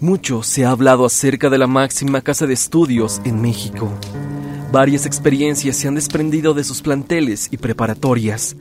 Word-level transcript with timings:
Mucho 0.00 0.42
se 0.42 0.66
ha 0.66 0.70
hablado 0.70 1.06
acerca 1.06 1.48
de 1.48 1.56
la 1.56 1.66
máxima 1.66 2.20
casa 2.20 2.46
de 2.46 2.52
estudios 2.52 3.22
en 3.24 3.40
México. 3.40 3.90
Varias 4.70 5.06
experiencias 5.06 5.76
se 5.76 5.88
han 5.88 5.94
desprendido 5.94 6.52
de 6.52 6.64
sus 6.64 6.82
planteles 6.82 7.48
y 7.50 7.56
preparatorias, 7.56 8.56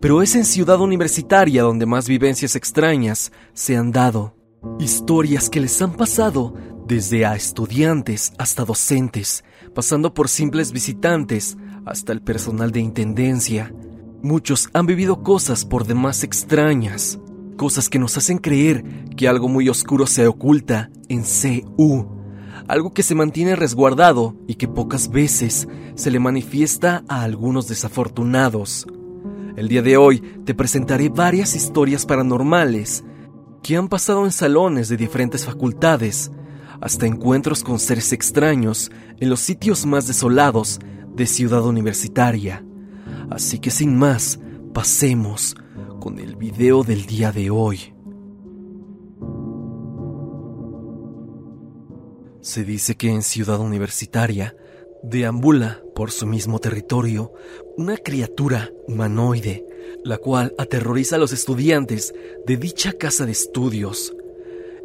pero 0.00 0.22
es 0.22 0.36
en 0.36 0.44
Ciudad 0.44 0.80
Universitaria 0.80 1.64
donde 1.64 1.86
más 1.86 2.06
vivencias 2.06 2.54
extrañas 2.54 3.32
se 3.52 3.76
han 3.76 3.90
dado. 3.90 4.36
Historias 4.78 5.50
que 5.50 5.58
les 5.58 5.82
han 5.82 5.92
pasado 5.92 6.54
desde 6.86 7.26
a 7.26 7.34
estudiantes 7.34 8.32
hasta 8.38 8.64
docentes, 8.64 9.42
pasando 9.74 10.14
por 10.14 10.28
simples 10.28 10.70
visitantes 10.70 11.56
hasta 11.84 12.12
el 12.12 12.22
personal 12.22 12.70
de 12.70 12.80
intendencia. 12.80 13.74
Muchos 14.22 14.68
han 14.72 14.86
vivido 14.86 15.24
cosas 15.24 15.64
por 15.64 15.84
demás 15.84 16.22
extrañas, 16.22 17.18
cosas 17.56 17.88
que 17.88 17.98
nos 17.98 18.16
hacen 18.16 18.38
creer 18.38 18.84
que 19.16 19.28
algo 19.28 19.48
muy 19.48 19.68
oscuro 19.68 20.06
se 20.06 20.26
oculta 20.26 20.90
en 21.08 21.22
CU, 21.22 22.06
algo 22.68 22.92
que 22.92 23.02
se 23.02 23.14
mantiene 23.14 23.56
resguardado 23.56 24.36
y 24.46 24.54
que 24.54 24.68
pocas 24.68 25.10
veces 25.10 25.66
se 25.94 26.10
le 26.10 26.20
manifiesta 26.20 27.04
a 27.08 27.22
algunos 27.22 27.68
desafortunados. 27.68 28.86
El 29.56 29.68
día 29.68 29.82
de 29.82 29.96
hoy 29.96 30.20
te 30.44 30.54
presentaré 30.54 31.08
varias 31.08 31.54
historias 31.54 32.04
paranormales 32.04 33.04
que 33.62 33.76
han 33.76 33.88
pasado 33.88 34.24
en 34.24 34.32
salones 34.32 34.88
de 34.88 34.96
diferentes 34.96 35.44
facultades, 35.44 36.30
hasta 36.80 37.06
encuentros 37.06 37.64
con 37.64 37.78
seres 37.78 38.12
extraños 38.12 38.90
en 39.18 39.30
los 39.30 39.40
sitios 39.40 39.86
más 39.86 40.06
desolados 40.06 40.78
de 41.14 41.26
Ciudad 41.26 41.64
Universitaria. 41.64 42.64
Así 43.30 43.58
que 43.58 43.70
sin 43.70 43.96
más, 43.96 44.38
pasemos 44.74 45.56
con 46.06 46.20
el 46.20 46.36
video 46.36 46.84
del 46.84 47.04
día 47.04 47.32
de 47.32 47.50
hoy. 47.50 47.92
Se 52.40 52.62
dice 52.62 52.94
que 52.94 53.08
en 53.08 53.22
Ciudad 53.22 53.58
Universitaria 53.58 54.54
deambula 55.02 55.82
por 55.96 56.12
su 56.12 56.28
mismo 56.28 56.60
territorio 56.60 57.32
una 57.76 57.96
criatura 57.96 58.70
humanoide, 58.86 59.66
la 60.04 60.18
cual 60.18 60.54
aterroriza 60.58 61.16
a 61.16 61.18
los 61.18 61.32
estudiantes 61.32 62.14
de 62.46 62.56
dicha 62.56 62.92
casa 62.92 63.26
de 63.26 63.32
estudios. 63.32 64.14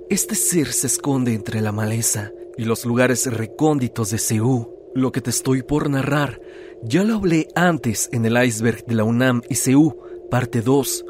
Este 0.09 0.33
ser 0.33 0.73
se 0.73 0.87
esconde 0.87 1.35
entre 1.35 1.61
la 1.61 1.71
maleza 1.71 2.31
y 2.57 2.65
los 2.65 2.83
lugares 2.83 3.31
recónditos 3.31 4.09
de 4.09 4.17
Seúl. 4.17 4.69
Lo 4.95 5.11
que 5.11 5.21
te 5.21 5.29
estoy 5.29 5.61
por 5.61 5.87
narrar 5.87 6.41
ya 6.81 7.03
lo 7.03 7.13
hablé 7.13 7.47
antes 7.53 8.09
en 8.11 8.25
el 8.25 8.43
iceberg 8.43 8.83
de 8.87 8.95
la 8.95 9.03
UNAM 9.03 9.43
y 9.49 9.53
Seúl, 9.53 9.93
parte 10.31 10.63
2, 10.63 11.05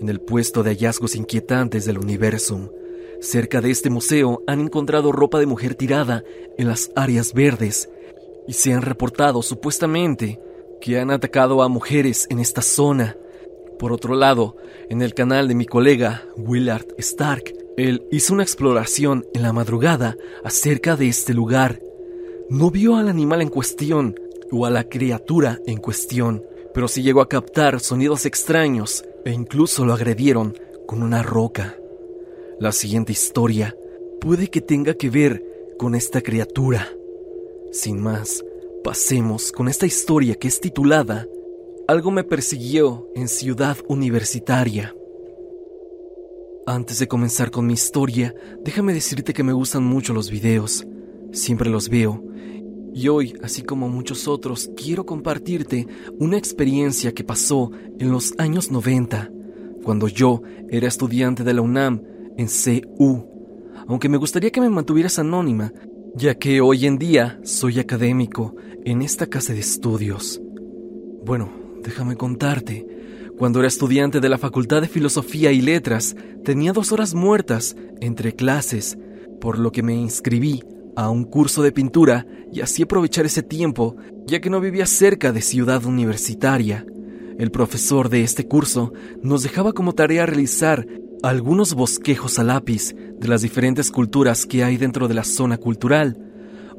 en 0.00 0.08
el 0.08 0.20
puesto 0.20 0.62
de 0.62 0.70
hallazgos 0.70 1.14
inquietantes 1.14 1.84
del 1.84 1.98
universo. 1.98 2.72
Cerca 3.20 3.60
de 3.60 3.70
este 3.70 3.90
museo 3.90 4.42
han 4.46 4.60
encontrado 4.60 5.12
ropa 5.12 5.38
de 5.38 5.46
mujer 5.46 5.74
tirada 5.74 6.24
en 6.56 6.68
las 6.68 6.90
áreas 6.96 7.34
verdes 7.34 7.90
y 8.48 8.54
se 8.54 8.72
han 8.72 8.82
reportado 8.82 9.42
supuestamente 9.42 10.40
que 10.80 10.98
han 10.98 11.10
atacado 11.10 11.62
a 11.62 11.68
mujeres 11.68 12.26
en 12.30 12.38
esta 12.38 12.62
zona. 12.62 13.16
Por 13.78 13.92
otro 13.92 14.14
lado, 14.14 14.56
en 14.88 15.02
el 15.02 15.14
canal 15.14 15.48
de 15.48 15.54
mi 15.54 15.66
colega 15.66 16.24
Willard 16.36 16.86
Stark, 16.98 17.54
él 17.76 18.02
hizo 18.10 18.34
una 18.34 18.42
exploración 18.42 19.26
en 19.34 19.42
la 19.42 19.52
madrugada 19.52 20.16
acerca 20.42 20.96
de 20.96 21.08
este 21.08 21.34
lugar. 21.34 21.80
No 22.48 22.70
vio 22.70 22.96
al 22.96 23.08
animal 23.08 23.42
en 23.42 23.48
cuestión 23.48 24.18
o 24.50 24.66
a 24.66 24.70
la 24.70 24.84
criatura 24.84 25.60
en 25.66 25.78
cuestión, 25.78 26.42
pero 26.74 26.88
sí 26.88 27.02
llegó 27.02 27.20
a 27.20 27.28
captar 27.28 27.80
sonidos 27.80 28.26
extraños 28.26 29.04
e 29.24 29.32
incluso 29.32 29.84
lo 29.84 29.92
agredieron 29.92 30.56
con 30.86 31.02
una 31.02 31.22
roca. 31.22 31.76
La 32.58 32.72
siguiente 32.72 33.12
historia 33.12 33.76
puede 34.20 34.48
que 34.48 34.60
tenga 34.60 34.94
que 34.94 35.10
ver 35.10 35.74
con 35.78 35.94
esta 35.94 36.20
criatura. 36.20 36.88
Sin 37.72 38.00
más, 38.00 38.44
pasemos 38.84 39.52
con 39.52 39.68
esta 39.68 39.86
historia 39.86 40.34
que 40.34 40.48
es 40.48 40.60
titulada 40.60 41.26
Algo 41.88 42.10
me 42.10 42.24
persiguió 42.24 43.08
en 43.14 43.28
Ciudad 43.28 43.78
Universitaria. 43.88 44.94
Antes 46.66 46.98
de 46.98 47.08
comenzar 47.08 47.50
con 47.50 47.66
mi 47.66 47.72
historia, 47.72 48.34
déjame 48.62 48.92
decirte 48.92 49.32
que 49.32 49.42
me 49.42 49.52
gustan 49.52 49.82
mucho 49.82 50.12
los 50.12 50.30
videos. 50.30 50.86
Siempre 51.32 51.70
los 51.70 51.88
veo. 51.88 52.22
Y 52.92 53.08
hoy, 53.08 53.34
así 53.42 53.62
como 53.62 53.88
muchos 53.88 54.26
otros, 54.26 54.70
quiero 54.76 55.06
compartirte 55.06 55.86
una 56.18 56.36
experiencia 56.36 57.12
que 57.12 57.24
pasó 57.24 57.70
en 57.98 58.10
los 58.10 58.34
años 58.38 58.70
90, 58.70 59.30
cuando 59.84 60.08
yo 60.08 60.42
era 60.68 60.88
estudiante 60.88 61.44
de 61.44 61.54
la 61.54 61.62
UNAM 61.62 62.02
en 62.36 62.48
CU. 62.48 63.26
Aunque 63.86 64.08
me 64.08 64.16
gustaría 64.16 64.50
que 64.50 64.60
me 64.60 64.70
mantuvieras 64.70 65.18
anónima, 65.18 65.72
ya 66.14 66.34
que 66.34 66.60
hoy 66.60 66.86
en 66.86 66.98
día 66.98 67.40
soy 67.44 67.78
académico 67.78 68.56
en 68.84 69.02
esta 69.02 69.26
casa 69.26 69.52
de 69.52 69.60
estudios. 69.60 70.40
Bueno, 71.24 71.50
déjame 71.82 72.16
contarte. 72.16 72.86
Cuando 73.38 73.60
era 73.60 73.68
estudiante 73.68 74.20
de 74.20 74.28
la 74.28 74.36
Facultad 74.36 74.82
de 74.82 74.88
Filosofía 74.88 75.52
y 75.52 75.62
Letras, 75.62 76.16
tenía 76.44 76.72
dos 76.72 76.92
horas 76.92 77.14
muertas 77.14 77.76
entre 78.00 78.34
clases, 78.34 78.98
por 79.40 79.58
lo 79.58 79.70
que 79.72 79.82
me 79.82 79.94
inscribí 79.94 80.62
a 81.00 81.08
un 81.08 81.24
curso 81.24 81.62
de 81.62 81.72
pintura 81.72 82.26
y 82.52 82.60
así 82.60 82.82
aprovechar 82.82 83.24
ese 83.24 83.42
tiempo, 83.42 83.96
ya 84.26 84.40
que 84.40 84.50
no 84.50 84.60
vivía 84.60 84.84
cerca 84.84 85.32
de 85.32 85.40
ciudad 85.40 85.82
universitaria. 85.86 86.84
El 87.38 87.50
profesor 87.50 88.10
de 88.10 88.22
este 88.22 88.46
curso 88.46 88.92
nos 89.22 89.42
dejaba 89.42 89.72
como 89.72 89.94
tarea 89.94 90.26
realizar 90.26 90.86
algunos 91.22 91.72
bosquejos 91.72 92.38
a 92.38 92.44
lápiz 92.44 92.94
de 93.18 93.28
las 93.28 93.40
diferentes 93.40 93.90
culturas 93.90 94.44
que 94.44 94.62
hay 94.62 94.76
dentro 94.76 95.08
de 95.08 95.14
la 95.14 95.24
zona 95.24 95.56
cultural. 95.56 96.18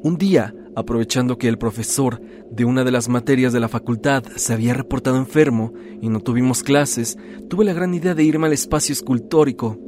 Un 0.04 0.20
día, 0.20 0.54
aprovechando 0.76 1.40
que 1.40 1.48
el 1.48 1.58
profesor 1.58 2.22
de 2.52 2.64
una 2.64 2.84
de 2.84 2.92
las 2.92 3.10
materias 3.10 3.54
de 3.54 3.60
la 3.60 3.70
facultad 3.70 4.24
se 4.36 4.54
había 4.54 4.76
reportado 4.76 5.18
enfermo 5.18 5.74
y 6.00 6.10
no 6.10 6.20
tuvimos 6.20 6.62
clases, 6.62 7.18
tuve 7.50 7.66
la 7.66 7.74
gran 7.74 7.96
idea 7.96 8.14
de 8.14 8.24
irme 8.24 8.46
al 8.46 8.54
espacio 8.54 8.94
escultórico 8.94 9.80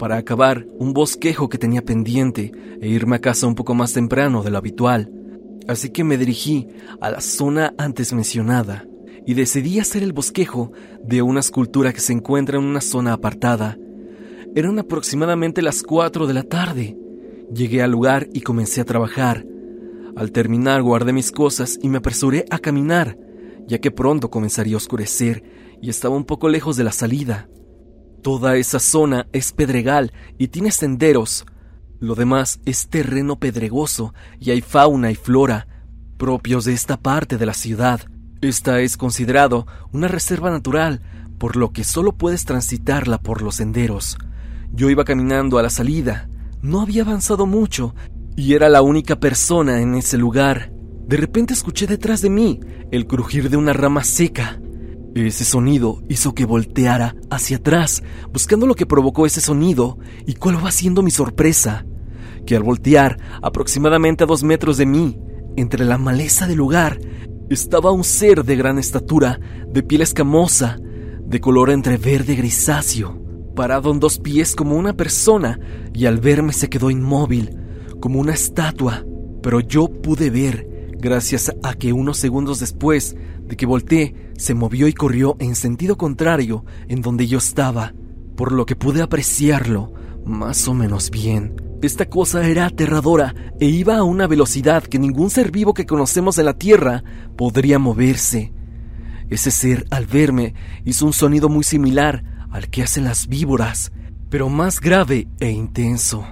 para 0.00 0.16
acabar 0.16 0.66
un 0.78 0.94
bosquejo 0.94 1.50
que 1.50 1.58
tenía 1.58 1.84
pendiente 1.84 2.52
e 2.80 2.88
irme 2.88 3.16
a 3.16 3.20
casa 3.20 3.46
un 3.46 3.54
poco 3.54 3.74
más 3.74 3.92
temprano 3.92 4.42
de 4.42 4.50
lo 4.50 4.56
habitual. 4.56 5.12
Así 5.68 5.90
que 5.90 6.04
me 6.04 6.16
dirigí 6.16 6.66
a 7.02 7.10
la 7.10 7.20
zona 7.20 7.74
antes 7.76 8.14
mencionada 8.14 8.86
y 9.26 9.34
decidí 9.34 9.78
hacer 9.78 10.02
el 10.02 10.14
bosquejo 10.14 10.72
de 11.04 11.20
una 11.20 11.40
escultura 11.40 11.92
que 11.92 12.00
se 12.00 12.14
encuentra 12.14 12.56
en 12.56 12.64
una 12.64 12.80
zona 12.80 13.12
apartada. 13.12 13.76
Eran 14.54 14.78
aproximadamente 14.78 15.60
las 15.60 15.82
4 15.82 16.26
de 16.26 16.32
la 16.32 16.44
tarde. 16.44 16.96
Llegué 17.54 17.82
al 17.82 17.90
lugar 17.90 18.26
y 18.32 18.40
comencé 18.40 18.80
a 18.80 18.86
trabajar. 18.86 19.44
Al 20.16 20.32
terminar 20.32 20.80
guardé 20.82 21.12
mis 21.12 21.30
cosas 21.30 21.78
y 21.82 21.90
me 21.90 21.98
apresuré 21.98 22.46
a 22.48 22.58
caminar, 22.58 23.18
ya 23.68 23.78
que 23.80 23.90
pronto 23.90 24.30
comenzaría 24.30 24.76
a 24.76 24.78
oscurecer 24.78 25.44
y 25.82 25.90
estaba 25.90 26.16
un 26.16 26.24
poco 26.24 26.48
lejos 26.48 26.78
de 26.78 26.84
la 26.84 26.92
salida. 26.92 27.50
Toda 28.22 28.56
esa 28.56 28.78
zona 28.78 29.26
es 29.32 29.52
pedregal 29.52 30.12
y 30.38 30.48
tiene 30.48 30.70
senderos. 30.70 31.46
Lo 32.00 32.14
demás 32.14 32.60
es 32.66 32.88
terreno 32.88 33.38
pedregoso 33.38 34.14
y 34.38 34.50
hay 34.50 34.60
fauna 34.60 35.10
y 35.10 35.14
flora 35.14 35.66
propios 36.20 36.66
de 36.66 36.74
esta 36.74 36.98
parte 36.98 37.38
de 37.38 37.46
la 37.46 37.54
ciudad. 37.54 38.02
Esta 38.42 38.80
es 38.80 38.98
considerado 38.98 39.66
una 39.90 40.06
reserva 40.06 40.50
natural, 40.50 41.00
por 41.38 41.56
lo 41.56 41.72
que 41.72 41.82
solo 41.82 42.12
puedes 42.12 42.44
transitarla 42.44 43.22
por 43.22 43.40
los 43.40 43.54
senderos. 43.54 44.18
Yo 44.70 44.90
iba 44.90 45.04
caminando 45.04 45.58
a 45.58 45.62
la 45.62 45.70
salida, 45.70 46.28
no 46.60 46.82
había 46.82 47.02
avanzado 47.02 47.46
mucho 47.46 47.94
y 48.36 48.52
era 48.52 48.68
la 48.68 48.82
única 48.82 49.18
persona 49.18 49.80
en 49.80 49.94
ese 49.94 50.18
lugar. 50.18 50.70
De 51.06 51.16
repente 51.16 51.54
escuché 51.54 51.86
detrás 51.86 52.20
de 52.20 52.28
mí 52.28 52.60
el 52.90 53.06
crujir 53.06 53.48
de 53.48 53.56
una 53.56 53.72
rama 53.72 54.04
seca. 54.04 54.60
Ese 55.14 55.44
sonido 55.44 56.02
hizo 56.08 56.34
que 56.34 56.44
volteara 56.44 57.16
hacia 57.30 57.56
atrás, 57.56 58.02
buscando 58.32 58.66
lo 58.66 58.76
que 58.76 58.86
provocó 58.86 59.26
ese 59.26 59.40
sonido 59.40 59.98
y 60.24 60.34
cuál 60.34 60.64
va 60.64 60.70
siendo 60.70 61.02
mi 61.02 61.10
sorpresa. 61.10 61.84
Que 62.46 62.54
al 62.54 62.62
voltear 62.62 63.18
aproximadamente 63.42 64.24
a 64.24 64.26
dos 64.26 64.44
metros 64.44 64.76
de 64.76 64.86
mí, 64.86 65.18
entre 65.56 65.84
la 65.84 65.98
maleza 65.98 66.46
del 66.46 66.58
lugar, 66.58 67.00
estaba 67.50 67.90
un 67.90 68.04
ser 68.04 68.44
de 68.44 68.54
gran 68.54 68.78
estatura, 68.78 69.40
de 69.68 69.82
piel 69.82 70.02
escamosa, 70.02 70.78
de 71.24 71.40
color 71.40 71.70
entre 71.70 71.96
verde 71.96 72.36
grisáceo, 72.36 73.20
parado 73.56 73.90
en 73.90 73.98
dos 73.98 74.20
pies 74.20 74.54
como 74.54 74.76
una 74.76 74.92
persona, 74.92 75.58
y 75.92 76.06
al 76.06 76.20
verme 76.20 76.52
se 76.52 76.68
quedó 76.68 76.88
inmóvil, 76.88 77.50
como 77.98 78.20
una 78.20 78.34
estatua. 78.34 79.04
Pero 79.42 79.58
yo 79.58 79.88
pude 79.88 80.30
ver, 80.30 80.92
gracias 80.98 81.52
a 81.64 81.74
que 81.74 81.92
unos 81.92 82.18
segundos 82.18 82.60
después 82.60 83.16
de 83.50 83.56
que 83.56 83.66
volteé, 83.66 84.14
se 84.38 84.54
movió 84.54 84.86
y 84.86 84.94
corrió 84.94 85.36
en 85.40 85.56
sentido 85.56 85.98
contrario 85.98 86.64
en 86.88 87.02
donde 87.02 87.26
yo 87.26 87.38
estaba, 87.38 87.92
por 88.36 88.52
lo 88.52 88.64
que 88.64 88.76
pude 88.76 89.02
apreciarlo 89.02 89.92
más 90.24 90.68
o 90.68 90.74
menos 90.74 91.10
bien. 91.10 91.56
Esta 91.82 92.06
cosa 92.08 92.46
era 92.46 92.66
aterradora 92.66 93.34
e 93.58 93.66
iba 93.66 93.96
a 93.96 94.04
una 94.04 94.26
velocidad 94.26 94.84
que 94.84 94.98
ningún 94.98 95.30
ser 95.30 95.50
vivo 95.50 95.74
que 95.74 95.84
conocemos 95.84 96.38
en 96.38 96.44
la 96.44 96.54
Tierra 96.54 97.02
podría 97.36 97.78
moverse. 97.78 98.52
Ese 99.30 99.50
ser, 99.50 99.86
al 99.90 100.06
verme, 100.06 100.54
hizo 100.84 101.06
un 101.06 101.12
sonido 101.12 101.48
muy 101.48 101.64
similar 101.64 102.46
al 102.50 102.68
que 102.68 102.82
hacen 102.82 103.04
las 103.04 103.26
víboras, 103.26 103.90
pero 104.28 104.48
más 104.48 104.80
grave 104.80 105.26
e 105.40 105.50
intenso. 105.50 106.24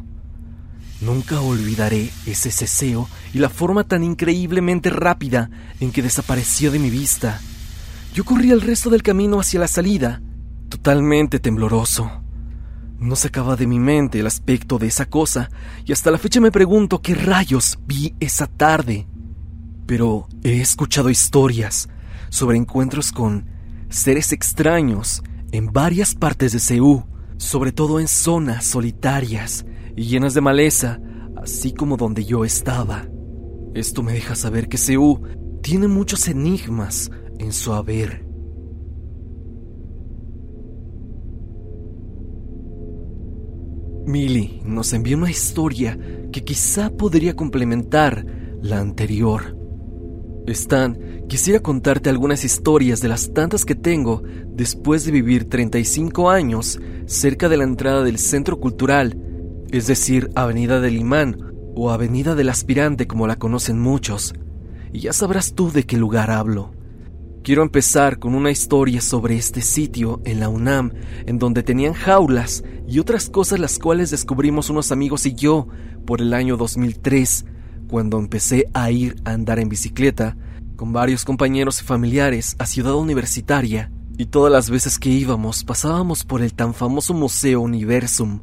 Nunca 1.01 1.41
olvidaré 1.41 2.11
ese 2.27 2.51
ceseo 2.51 3.09
y 3.33 3.39
la 3.39 3.49
forma 3.49 3.85
tan 3.85 4.03
increíblemente 4.03 4.91
rápida 4.91 5.49
en 5.79 5.93
que 5.93 6.03
desapareció 6.03 6.73
de 6.73 6.81
mi 6.81 6.91
vista. 6.91 7.41
Yo 8.15 8.25
corrí 8.25 8.51
el 8.51 8.61
resto 8.61 8.91
del 8.91 9.05
camino 9.05 9.39
hacia 9.39 9.61
la 9.61 9.69
salida, 9.69 10.21
totalmente 10.69 11.39
tembloroso. 11.39 12.11
No 12.99 13.15
sacaba 13.15 13.55
de 13.55 13.69
mi 13.69 13.79
mente 13.79 14.19
el 14.19 14.27
aspecto 14.27 14.79
de 14.79 14.89
esa 14.89 15.07
cosa 15.07 15.51
y 15.85 15.93
hasta 15.93 16.11
la 16.11 16.19
fecha 16.19 16.41
me 16.41 16.51
pregunto 16.51 17.01
qué 17.01 17.15
rayos 17.15 17.79
vi 17.87 18.17
esa 18.19 18.49
tarde. 18.49 19.07
Pero 19.87 20.27
he 20.43 20.61
escuchado 20.61 21.11
historias 21.11 21.89
sobre 22.29 22.57
encuentros 22.57 23.13
con 23.13 23.47
seres 23.89 24.33
extraños 24.33 25.23
en 25.53 25.73
varias 25.73 26.17
partes 26.17 26.53
de 26.53 26.59
Seúl, 26.59 27.05
sobre 27.37 27.71
todo 27.71 28.01
en 28.01 28.09
zonas 28.09 28.65
solitarias 28.65 29.65
y 29.99 30.05
llenas 30.05 30.33
de 30.33 30.41
maleza, 30.41 31.01
así 31.35 31.73
como 31.73 31.97
donde 31.97 32.25
yo 32.25 32.45
estaba. 32.45 33.09
Esto 33.75 34.05
me 34.05 34.13
deja 34.13 34.37
saber 34.37 34.69
que 34.69 34.77
Seúl 34.79 35.59
tiene 35.61 35.89
muchos 35.89 36.29
enigmas 36.29 37.11
en 37.41 37.53
su 37.53 37.73
haber. 37.73 38.25
Millie 44.07 44.63
nos 44.65 44.93
envió 44.93 45.17
una 45.17 45.33
historia 45.33 45.99
que 46.31 46.45
quizá 46.45 46.91
podría 46.91 47.35
complementar 47.35 48.25
la 48.63 48.79
anterior. 48.79 49.57
Stan, 50.47 51.27
quisiera 51.29 51.59
contarte 51.59 52.09
algunas 52.09 52.45
historias 52.45 53.01
de 53.01 53.09
las 53.09 53.35
tantas 53.35 53.65
que 53.65 53.75
tengo 53.75 54.23
después 54.53 55.05
de 55.05 55.11
vivir 55.11 55.49
35 55.49 56.31
años 56.31 56.79
cerca 57.07 57.49
de 57.49 57.57
la 57.57 57.65
entrada 57.65 58.05
del 58.05 58.19
centro 58.19 58.61
cultural, 58.61 59.25
es 59.71 59.87
decir, 59.87 60.31
Avenida 60.35 60.81
del 60.81 60.97
Imán 60.97 61.37
o 61.75 61.91
Avenida 61.91 62.35
del 62.35 62.49
Aspirante 62.49 63.07
como 63.07 63.27
la 63.27 63.37
conocen 63.37 63.79
muchos, 63.79 64.35
y 64.93 65.01
ya 65.01 65.13
sabrás 65.13 65.55
tú 65.55 65.71
de 65.71 65.85
qué 65.85 65.97
lugar 65.97 66.31
hablo. 66.31 66.73
Quiero 67.45 67.63
empezar 67.63 68.19
con 68.19 68.35
una 68.35 68.51
historia 68.51 69.01
sobre 69.01 69.37
este 69.37 69.63
sitio 69.63 70.21
en 70.25 70.41
la 70.41 70.49
UNAM, 70.49 70.93
en 71.27 71.39
donde 71.39 71.63
tenían 71.63 71.93
jaulas 71.93 72.63
y 72.87 72.99
otras 72.99 73.31
cosas 73.31 73.59
las 73.59 73.79
cuales 73.79 74.11
descubrimos 74.11 74.71
unos 74.71 74.93
amigos 74.93 75.25
y 75.25 75.35
yo 75.35 75.69
por 76.05 76.21
el 76.21 76.35
año 76.35 76.57
2003, 76.57 77.47
cuando 77.89 78.19
empecé 78.19 78.69
a 78.75 78.91
ir 78.91 79.17
a 79.25 79.33
andar 79.33 79.59
en 79.59 79.69
bicicleta 79.69 80.37
con 80.77 80.93
varios 80.93 81.25
compañeros 81.25 81.81
y 81.81 81.85
familiares 81.85 82.55
a 82.59 82.67
Ciudad 82.67 82.95
Universitaria, 82.95 83.91
y 84.17 84.27
todas 84.27 84.53
las 84.53 84.69
veces 84.69 84.99
que 84.99 85.11
íbamos 85.11 85.65
pasábamos 85.65 86.25
por 86.25 86.43
el 86.43 86.53
tan 86.53 86.75
famoso 86.75 87.15
Museo 87.15 87.61
Universum, 87.61 88.41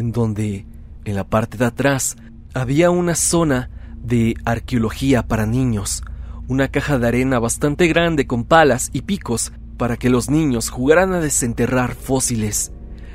en 0.00 0.12
donde, 0.12 0.66
en 1.04 1.14
la 1.14 1.24
parte 1.24 1.58
de 1.58 1.66
atrás, 1.66 2.16
había 2.54 2.90
una 2.90 3.14
zona 3.14 3.70
de 4.02 4.34
arqueología 4.44 5.28
para 5.28 5.46
niños, 5.46 6.02
una 6.48 6.68
caja 6.68 6.98
de 6.98 7.06
arena 7.06 7.38
bastante 7.38 7.86
grande 7.86 8.26
con 8.26 8.44
palas 8.44 8.90
y 8.92 9.02
picos 9.02 9.52
para 9.76 9.96
que 9.96 10.10
los 10.10 10.30
niños 10.30 10.70
jugaran 10.70 11.12
a 11.12 11.20
desenterrar 11.20 11.94
fósiles. 11.94 12.72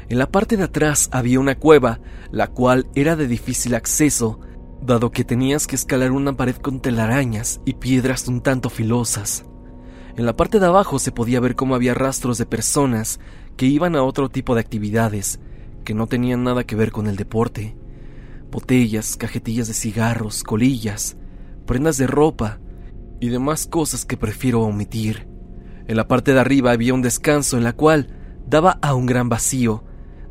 En 0.10 0.20
la 0.20 0.28
parte 0.28 0.58
de 0.58 0.64
atrás 0.64 1.10
había 1.12 1.40
una 1.40 1.56
cueva, 1.56 2.00
la 2.32 2.48
cual 2.48 2.88
era 2.94 3.16
de 3.16 3.28
difícil 3.28 3.74
acceso, 3.74 4.40
dado 4.82 5.12
que 5.12 5.24
tenías 5.24 5.66
que 5.66 5.76
escalar 5.76 6.12
una 6.12 6.38
pared 6.38 6.56
con 6.56 6.80
telarañas 6.80 7.62
y 7.66 7.74
piedras 7.74 8.28
un 8.28 8.42
tanto 8.42 8.70
filosas. 8.70 9.44
En 10.16 10.26
la 10.26 10.36
parte 10.36 10.60
de 10.60 10.68
abajo 10.68 11.00
se 11.00 11.12
podía 11.12 11.40
ver 11.40 11.56
cómo 11.56 11.74
había 11.74 11.96
rastros 11.96 12.38
de 12.38 12.46
personas 12.46 13.20
que 13.58 13.66
iban 13.66 13.96
a 13.96 14.04
otro 14.04 14.30
tipo 14.30 14.54
de 14.54 14.62
actividades, 14.62 15.40
que 15.86 15.94
no 15.94 16.08
tenían 16.08 16.44
nada 16.44 16.66
que 16.66 16.76
ver 16.76 16.92
con 16.92 17.08
el 17.08 17.16
deporte. 17.16 17.78
Botellas, 18.52 19.16
cajetillas 19.16 19.70
de 19.70 19.74
cigarros, 19.74 20.44
colillas, 20.44 21.16
prendas 21.66 21.98
de 21.98 22.08
ropa, 22.08 22.60
y 23.20 23.30
demás 23.30 23.68
cosas 23.68 24.06
que 24.06 24.18
prefiero 24.18 24.62
omitir. 24.62 25.28
En 25.88 25.98
la 25.98 26.08
parte 26.08 26.34
de 26.34 26.40
arriba 26.40 26.72
había 26.72 26.94
un 26.94 27.02
descanso 27.02 27.58
en 27.58 27.64
la 27.64 27.74
cual 27.74 28.10
daba 28.48 28.78
a 28.82 28.94
un 28.94 29.06
gran 29.06 29.30
vacío, 29.30 29.84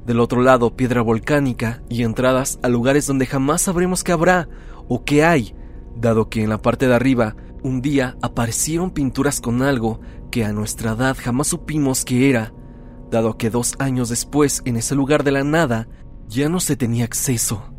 del 0.06 0.20
otro 0.20 0.42
lado 0.42 0.76
piedra 0.76 1.00
volcánica 1.02 1.82
y 1.88 2.02
entradas 2.02 2.58
a 2.62 2.68
lugares 2.68 3.06
donde 3.06 3.26
jamás 3.26 3.62
sabremos 3.62 4.04
qué 4.04 4.12
habrá 4.12 4.48
o 4.86 5.04
qué 5.04 5.24
hay, 5.24 5.54
dado 5.96 6.28
que 6.28 6.42
en 6.42 6.50
la 6.50 6.60
parte 6.60 6.86
de 6.86 6.94
arriba 6.94 7.36
un 7.62 7.80
día 7.80 8.16
aparecieron 8.20 8.90
pinturas 8.90 9.40
con 9.40 9.62
algo 9.62 10.00
que 10.30 10.44
a 10.44 10.52
nuestra 10.52 10.92
edad 10.92 11.16
jamás 11.18 11.48
supimos 11.48 12.04
qué 12.04 12.28
era, 12.28 12.52
dado 13.14 13.38
que 13.38 13.48
dos 13.48 13.74
años 13.78 14.08
después 14.08 14.60
en 14.64 14.76
ese 14.76 14.94
lugar 14.94 15.24
de 15.24 15.32
la 15.32 15.44
nada 15.44 15.88
ya 16.28 16.48
no 16.48 16.60
se 16.60 16.76
tenía 16.76 17.04
acceso. 17.04 17.72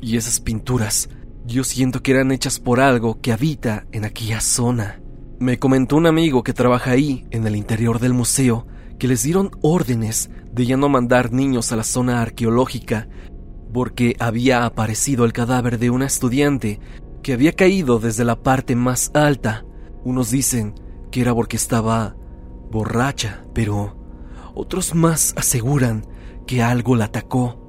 Y 0.00 0.16
esas 0.16 0.40
pinturas 0.40 1.08
yo 1.44 1.64
siento 1.64 2.02
que 2.02 2.12
eran 2.12 2.32
hechas 2.32 2.58
por 2.60 2.80
algo 2.80 3.20
que 3.20 3.32
habita 3.32 3.86
en 3.92 4.04
aquella 4.04 4.40
zona. 4.40 5.00
Me 5.38 5.58
comentó 5.58 5.96
un 5.96 6.06
amigo 6.06 6.42
que 6.42 6.52
trabaja 6.52 6.92
ahí, 6.92 7.26
en 7.30 7.46
el 7.46 7.56
interior 7.56 7.98
del 7.98 8.12
museo, 8.12 8.66
que 8.98 9.08
les 9.08 9.22
dieron 9.22 9.50
órdenes 9.60 10.30
de 10.52 10.66
ya 10.66 10.76
no 10.76 10.88
mandar 10.88 11.32
niños 11.32 11.72
a 11.72 11.76
la 11.76 11.82
zona 11.82 12.22
arqueológica, 12.22 13.08
porque 13.72 14.14
había 14.20 14.64
aparecido 14.64 15.24
el 15.24 15.32
cadáver 15.32 15.78
de 15.78 15.90
una 15.90 16.06
estudiante 16.06 16.78
que 17.22 17.32
había 17.32 17.52
caído 17.52 17.98
desde 17.98 18.24
la 18.24 18.42
parte 18.42 18.76
más 18.76 19.10
alta. 19.14 19.64
Unos 20.04 20.30
dicen 20.30 20.74
que 21.10 21.22
era 21.22 21.34
porque 21.34 21.56
estaba 21.56 22.16
borracha, 22.70 23.44
pero 23.52 24.01
otros 24.54 24.94
más 24.94 25.34
aseguran 25.36 26.06
que 26.46 26.62
algo 26.62 26.96
la 26.96 27.06
atacó, 27.06 27.62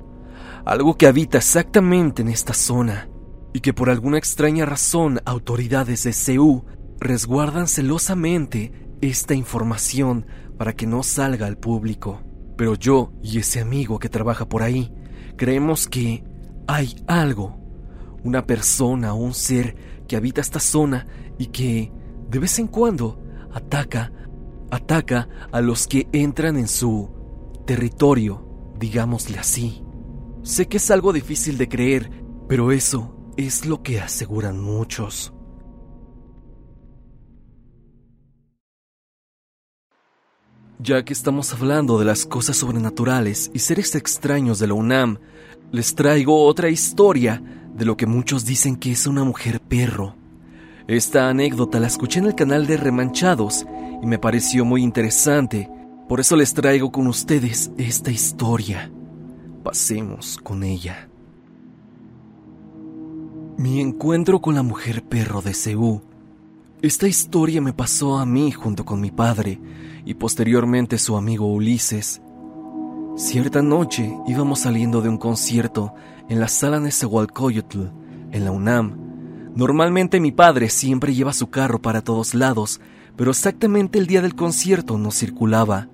algo 0.65 0.97
que 0.97 1.07
habita 1.07 1.38
exactamente 1.38 2.21
en 2.21 2.30
esta 2.30 2.53
zona 2.53 3.09
y 3.53 3.59
que 3.59 3.74
por 3.74 3.89
alguna 3.89 4.18
extraña 4.18 4.65
razón 4.65 5.21
autoridades 5.25 6.03
de 6.03 6.13
CEU 6.13 6.65
resguardan 7.00 7.68
celosamente 7.68 8.71
esta 9.01 9.33
información 9.33 10.25
para 10.57 10.74
que 10.74 10.88
no 10.88 11.03
salga 11.03 11.47
al 11.47 11.57
público. 11.57 12.21
Pero 12.57 12.75
yo 12.75 13.12
y 13.21 13.39
ese 13.39 13.59
amigo 13.59 14.00
que 14.00 14.09
trabaja 14.09 14.47
por 14.47 14.63
ahí 14.63 14.91
creemos 15.38 15.88
que 15.88 16.24
hay 16.68 16.95
algo, 17.07 17.57
una 18.24 18.45
persona 18.45 19.13
o 19.13 19.18
un 19.18 19.33
ser 19.33 19.75
que 20.07 20.15
habita 20.15 20.41
esta 20.41 20.59
zona 20.59 21.07
y 21.38 21.47
que 21.47 21.91
de 22.30 22.39
vez 22.39 22.57
en 22.59 22.68
cuando 22.68 23.21
ataca, 23.53 24.12
ataca 24.74 25.30
a 25.52 25.62
los 25.62 25.88
que 25.88 26.08
entran 26.12 26.58
en 26.58 26.68
su 26.68 27.10
territorio, 27.66 28.74
digámosle 28.80 29.38
así. 29.38 29.84
Sé 30.42 30.68
que 30.68 30.78
es 30.78 30.90
algo 30.90 31.14
difícil 31.14 31.57
de 31.57 31.69
creer, 31.69 32.09
pero 32.50 32.71
eso 32.71 33.16
es 33.38 33.66
lo 33.68 33.83
que 33.83 34.02
aseguran 34.02 34.59
muchos. 34.59 35.31
Ya 40.80 41.06
que 41.06 41.14
estamos 41.14 41.54
hablando 41.54 42.00
de 42.00 42.06
las 42.06 42.26
cosas 42.26 42.57
sobrenaturales 42.57 43.52
y 43.54 43.59
seres 43.59 43.95
extraños 43.95 44.57
de 44.59 44.68
la 44.68 44.74
UNAM, 44.74 45.19
les 45.71 45.95
traigo 45.95 46.45
otra 46.45 46.69
historia 46.69 47.42
de 47.74 47.86
lo 47.86 47.95
que 47.95 48.07
muchos 48.07 48.44
dicen 48.44 48.76
que 48.76 48.92
es 48.92 49.06
una 49.06 49.24
mujer 49.24 49.62
perro. 49.62 50.16
Esta 50.88 51.30
anécdota 51.30 51.80
la 51.80 51.88
escuché 51.88 52.19
en 52.19 52.26
el 52.26 52.36
canal 52.36 52.68
de 52.68 52.76
Remanchados 52.76 53.66
y 54.04 54.06
me 54.06 54.19
pareció 54.19 54.66
muy 54.66 54.83
interesante, 54.83 55.72
por 56.10 56.19
eso 56.19 56.36
les 56.36 56.54
traigo 56.54 56.92
con 56.92 57.07
ustedes 57.07 57.72
esta 57.78 58.12
historia. 58.12 58.92
Pasemos 59.64 60.38
con 60.44 60.64
ella. 60.64 61.07
Mi 63.57 63.80
encuentro 63.80 64.42
con 64.42 64.56
la 64.56 64.62
mujer 64.62 65.06
perro 65.06 65.42
de 65.42 65.54
Seúl. 65.54 66.02
Esta 66.81 67.07
historia 67.07 67.62
me 67.62 67.72
pasó 67.72 68.18
a 68.18 68.26
mí 68.26 68.52
junto 68.52 68.83
con 68.83 69.00
mi 69.00 69.10
padre 69.10 69.62
y 70.04 70.16
posteriormente 70.16 70.98
su 70.98 71.16
amigo 71.16 71.48
Ulises. 71.48 72.22
Cierta 73.16 73.62
noche 73.62 74.14
íbamos 74.28 74.60
saliendo 74.60 75.02
de 75.02 75.07
un 75.07 75.18
concierto 75.18 75.94
en 76.28 76.42
la 76.42 76.50
sala 76.50 76.81
Nezahualcóyotl, 76.81 77.86
en 78.33 78.44
la 78.44 78.52
UNAM. 78.52 78.98
Normalmente 79.56 80.19
mi 80.19 80.33
padre 80.33 80.69
siempre 80.69 81.14
lleva 81.14 81.31
su 81.31 81.50
carro 81.50 81.81
para 81.81 82.02
todos 82.02 82.33
lados, 82.33 82.81
pero 83.16 83.32
exactamente 83.32 84.00
el 84.00 84.08
día 84.08 84.22
del 84.22 84.36
concierto 84.36 84.98
no 84.98 85.12
circulaba. 85.12 85.88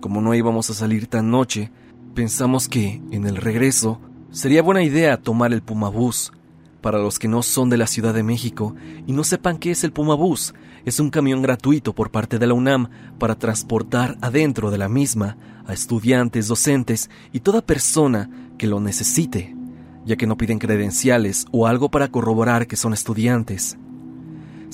Como 0.00 0.20
no 0.20 0.34
íbamos 0.34 0.70
a 0.70 0.74
salir 0.74 1.06
tan 1.06 1.30
noche, 1.30 1.70
pensamos 2.14 2.68
que, 2.68 3.02
en 3.10 3.26
el 3.26 3.36
regreso, 3.36 4.00
sería 4.30 4.62
buena 4.62 4.82
idea 4.82 5.16
tomar 5.16 5.52
el 5.52 5.62
Pumabús 5.62 6.32
para 6.80 6.98
los 6.98 7.18
que 7.18 7.28
no 7.28 7.42
son 7.42 7.70
de 7.70 7.78
la 7.78 7.86
Ciudad 7.86 8.12
de 8.12 8.22
México 8.22 8.74
y 9.06 9.12
no 9.12 9.24
sepan 9.24 9.56
qué 9.56 9.70
es 9.70 9.84
el 9.84 9.92
Pumabús, 9.92 10.54
es 10.84 11.00
un 11.00 11.08
camión 11.08 11.40
gratuito 11.40 11.94
por 11.94 12.10
parte 12.10 12.38
de 12.38 12.46
la 12.46 12.52
UNAM 12.52 12.90
para 13.18 13.36
transportar 13.36 14.18
adentro 14.20 14.70
de 14.70 14.76
la 14.76 14.90
misma 14.90 15.38
a 15.66 15.72
estudiantes, 15.72 16.46
docentes 16.46 17.08
y 17.32 17.40
toda 17.40 17.64
persona 17.64 18.28
que 18.58 18.66
lo 18.66 18.80
necesite, 18.80 19.56
ya 20.04 20.16
que 20.16 20.26
no 20.26 20.36
piden 20.36 20.58
credenciales 20.58 21.46
o 21.52 21.66
algo 21.66 21.90
para 21.90 22.08
corroborar 22.08 22.66
que 22.66 22.76
son 22.76 22.92
estudiantes. 22.92 23.78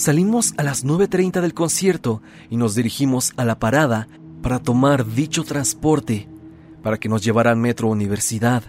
Salimos 0.01 0.55
a 0.57 0.63
las 0.63 0.87
9.30 0.87 1.43
del 1.43 1.53
concierto 1.53 2.23
y 2.49 2.57
nos 2.57 2.75
dirigimos 2.75 3.35
a 3.37 3.45
la 3.45 3.59
parada 3.59 4.09
para 4.41 4.59
tomar 4.59 5.05
dicho 5.05 5.45
transporte 5.45 6.27
para 6.83 6.97
que 6.97 7.11
nos 7.11 7.23
llevara 7.23 7.51
al 7.51 7.59
metro 7.59 7.89
universidad. 7.89 8.63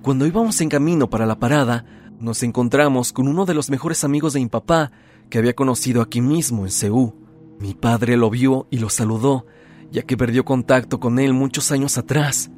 cuando 0.00 0.24
íbamos 0.24 0.58
en 0.62 0.70
camino 0.70 1.10
para 1.10 1.26
la 1.26 1.38
parada, 1.38 1.84
nos 2.20 2.42
encontramos 2.42 3.12
con 3.12 3.28
uno 3.28 3.44
de 3.44 3.52
los 3.52 3.68
mejores 3.68 4.02
amigos 4.02 4.32
de 4.32 4.40
mi 4.40 4.46
papá 4.46 4.92
que 5.28 5.36
había 5.36 5.52
conocido 5.52 6.00
aquí 6.00 6.22
mismo 6.22 6.64
en 6.64 6.70
Ceú. 6.70 7.12
Mi 7.60 7.74
padre 7.74 8.16
lo 8.16 8.30
vio 8.30 8.66
y 8.70 8.78
lo 8.78 8.88
saludó, 8.88 9.44
ya 9.92 10.04
que 10.04 10.16
perdió 10.16 10.46
contacto 10.46 11.00
con 11.00 11.18
él 11.18 11.34
muchos 11.34 11.70
años 11.70 11.98
atrás. 11.98 12.50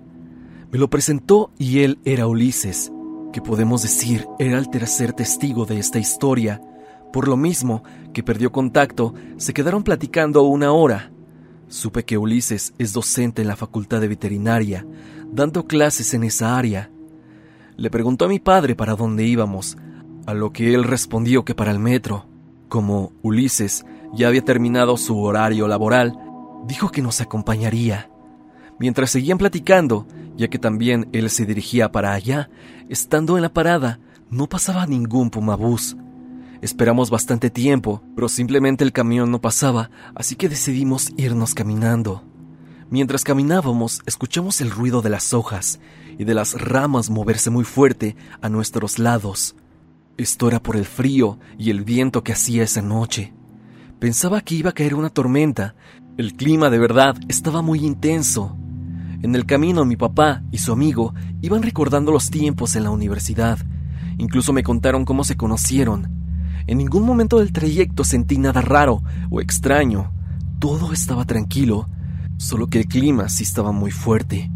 Me 0.70 0.78
lo 0.78 0.88
presentó 0.88 1.50
y 1.58 1.80
él 1.80 1.98
era 2.04 2.28
Ulises, 2.28 2.92
que 3.32 3.42
podemos 3.42 3.82
decir 3.82 4.24
era 4.38 4.56
el 4.56 4.70
tercer 4.70 5.14
testigo 5.14 5.66
de 5.66 5.80
esta 5.80 5.98
historia. 5.98 6.62
Por 7.12 7.28
lo 7.28 7.36
mismo 7.36 7.82
que 8.12 8.22
perdió 8.22 8.52
contacto, 8.52 9.14
se 9.36 9.54
quedaron 9.54 9.82
platicando 9.82 10.42
una 10.42 10.72
hora. 10.72 11.10
Supe 11.68 12.04
que 12.04 12.18
Ulises 12.18 12.74
es 12.78 12.92
docente 12.92 13.42
en 13.42 13.48
la 13.48 13.56
Facultad 13.56 14.00
de 14.00 14.08
Veterinaria, 14.08 14.86
dando 15.30 15.66
clases 15.66 16.14
en 16.14 16.24
esa 16.24 16.56
área. 16.56 16.90
Le 17.76 17.90
preguntó 17.90 18.24
a 18.24 18.28
mi 18.28 18.38
padre 18.38 18.74
para 18.74 18.94
dónde 18.96 19.24
íbamos, 19.24 19.76
a 20.26 20.34
lo 20.34 20.52
que 20.52 20.74
él 20.74 20.84
respondió 20.84 21.44
que 21.44 21.54
para 21.54 21.70
el 21.70 21.78
metro. 21.78 22.26
Como 22.68 23.12
Ulises 23.22 23.84
ya 24.12 24.28
había 24.28 24.44
terminado 24.44 24.96
su 24.96 25.18
horario 25.18 25.68
laboral, 25.68 26.18
dijo 26.66 26.90
que 26.90 27.02
nos 27.02 27.20
acompañaría. 27.20 28.10
Mientras 28.78 29.10
seguían 29.10 29.38
platicando, 29.38 30.06
ya 30.36 30.48
que 30.48 30.58
también 30.58 31.08
él 31.12 31.30
se 31.30 31.46
dirigía 31.46 31.90
para 31.90 32.12
allá, 32.12 32.50
estando 32.88 33.36
en 33.36 33.42
la 33.42 33.52
parada, 33.52 34.00
no 34.30 34.48
pasaba 34.48 34.86
ningún 34.86 35.30
pumabús. 35.30 35.96
Esperamos 36.60 37.10
bastante 37.10 37.50
tiempo, 37.50 38.02
pero 38.16 38.28
simplemente 38.28 38.82
el 38.82 38.92
camión 38.92 39.30
no 39.30 39.40
pasaba, 39.40 39.90
así 40.14 40.34
que 40.34 40.48
decidimos 40.48 41.12
irnos 41.16 41.54
caminando. 41.54 42.24
Mientras 42.90 43.22
caminábamos, 43.22 44.02
escuchamos 44.06 44.60
el 44.60 44.70
ruido 44.70 45.00
de 45.00 45.10
las 45.10 45.34
hojas 45.34 45.78
y 46.18 46.24
de 46.24 46.34
las 46.34 46.60
ramas 46.60 47.10
moverse 47.10 47.50
muy 47.50 47.64
fuerte 47.64 48.16
a 48.40 48.48
nuestros 48.48 48.98
lados. 48.98 49.54
Esto 50.16 50.48
era 50.48 50.60
por 50.60 50.74
el 50.74 50.84
frío 50.84 51.38
y 51.58 51.70
el 51.70 51.84
viento 51.84 52.24
que 52.24 52.32
hacía 52.32 52.64
esa 52.64 52.82
noche. 52.82 53.34
Pensaba 54.00 54.40
que 54.40 54.56
iba 54.56 54.70
a 54.70 54.74
caer 54.74 54.94
una 54.94 55.10
tormenta. 55.10 55.76
El 56.16 56.34
clima 56.34 56.70
de 56.70 56.78
verdad 56.78 57.16
estaba 57.28 57.62
muy 57.62 57.84
intenso. 57.84 58.56
En 59.22 59.34
el 59.36 59.46
camino 59.46 59.84
mi 59.84 59.96
papá 59.96 60.42
y 60.50 60.58
su 60.58 60.72
amigo 60.72 61.14
iban 61.40 61.62
recordando 61.62 62.10
los 62.10 62.30
tiempos 62.30 62.74
en 62.74 62.84
la 62.84 62.90
universidad. 62.90 63.58
Incluso 64.16 64.52
me 64.52 64.64
contaron 64.64 65.04
cómo 65.04 65.22
se 65.22 65.36
conocieron. 65.36 66.17
En 66.68 66.76
ningún 66.76 67.06
momento 67.06 67.38
del 67.38 67.50
trayecto 67.50 68.04
sentí 68.04 68.36
nada 68.36 68.60
raro 68.60 69.02
o 69.30 69.40
extraño. 69.40 70.12
Todo 70.58 70.92
estaba 70.92 71.24
tranquilo, 71.24 71.88
solo 72.36 72.66
que 72.66 72.78
el 72.80 72.86
clima 72.86 73.30
sí 73.30 73.42
estaba 73.42 73.72
muy 73.72 73.90
fuerte. 73.90 74.50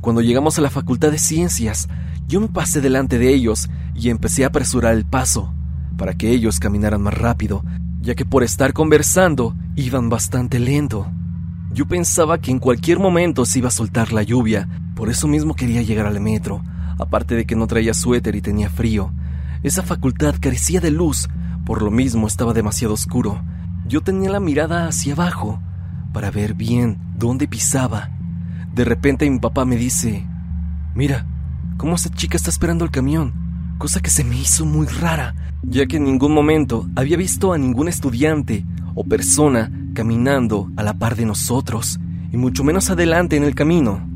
Cuando 0.00 0.22
llegamos 0.22 0.58
a 0.58 0.62
la 0.62 0.70
Facultad 0.70 1.10
de 1.10 1.18
Ciencias, 1.18 1.86
yo 2.26 2.40
me 2.40 2.48
pasé 2.48 2.80
delante 2.80 3.18
de 3.18 3.34
ellos 3.34 3.68
y 3.94 4.08
empecé 4.08 4.44
a 4.44 4.46
apresurar 4.46 4.94
el 4.94 5.04
paso, 5.04 5.52
para 5.98 6.14
que 6.14 6.30
ellos 6.30 6.60
caminaran 6.60 7.02
más 7.02 7.12
rápido, 7.12 7.62
ya 8.00 8.14
que 8.14 8.24
por 8.24 8.42
estar 8.42 8.72
conversando 8.72 9.54
iban 9.76 10.08
bastante 10.08 10.58
lento. 10.58 11.12
Yo 11.74 11.86
pensaba 11.86 12.38
que 12.38 12.52
en 12.52 12.58
cualquier 12.58 13.00
momento 13.00 13.44
se 13.44 13.58
iba 13.58 13.68
a 13.68 13.70
soltar 13.70 14.14
la 14.14 14.22
lluvia, 14.22 14.66
por 14.96 15.10
eso 15.10 15.28
mismo 15.28 15.54
quería 15.54 15.82
llegar 15.82 16.06
al 16.06 16.20
metro, 16.20 16.62
aparte 16.98 17.34
de 17.34 17.44
que 17.44 17.54
no 17.54 17.66
traía 17.66 17.92
suéter 17.92 18.34
y 18.34 18.40
tenía 18.40 18.70
frío. 18.70 19.12
Esa 19.64 19.82
facultad 19.82 20.34
carecía 20.38 20.78
de 20.78 20.90
luz, 20.90 21.26
por 21.64 21.80
lo 21.80 21.90
mismo 21.90 22.26
estaba 22.26 22.52
demasiado 22.52 22.92
oscuro. 22.92 23.42
Yo 23.88 24.02
tenía 24.02 24.28
la 24.28 24.38
mirada 24.38 24.86
hacia 24.86 25.14
abajo, 25.14 25.58
para 26.12 26.30
ver 26.30 26.52
bien 26.52 26.98
dónde 27.16 27.48
pisaba. 27.48 28.10
De 28.74 28.84
repente 28.84 29.28
mi 29.28 29.38
papá 29.38 29.64
me 29.64 29.76
dice, 29.76 30.26
mira, 30.94 31.24
cómo 31.78 31.94
esa 31.94 32.10
chica 32.10 32.36
está 32.36 32.50
esperando 32.50 32.84
el 32.84 32.90
camión, 32.90 33.32
cosa 33.78 34.00
que 34.00 34.10
se 34.10 34.22
me 34.22 34.38
hizo 34.38 34.66
muy 34.66 34.86
rara, 34.86 35.34
ya 35.62 35.86
que 35.86 35.96
en 35.96 36.04
ningún 36.04 36.34
momento 36.34 36.86
había 36.94 37.16
visto 37.16 37.54
a 37.54 37.58
ningún 37.58 37.88
estudiante 37.88 38.66
o 38.94 39.02
persona 39.02 39.72
caminando 39.94 40.70
a 40.76 40.82
la 40.82 40.92
par 40.92 41.16
de 41.16 41.24
nosotros, 41.24 41.98
y 42.30 42.36
mucho 42.36 42.64
menos 42.64 42.90
adelante 42.90 43.36
en 43.36 43.44
el 43.44 43.54
camino. 43.54 44.06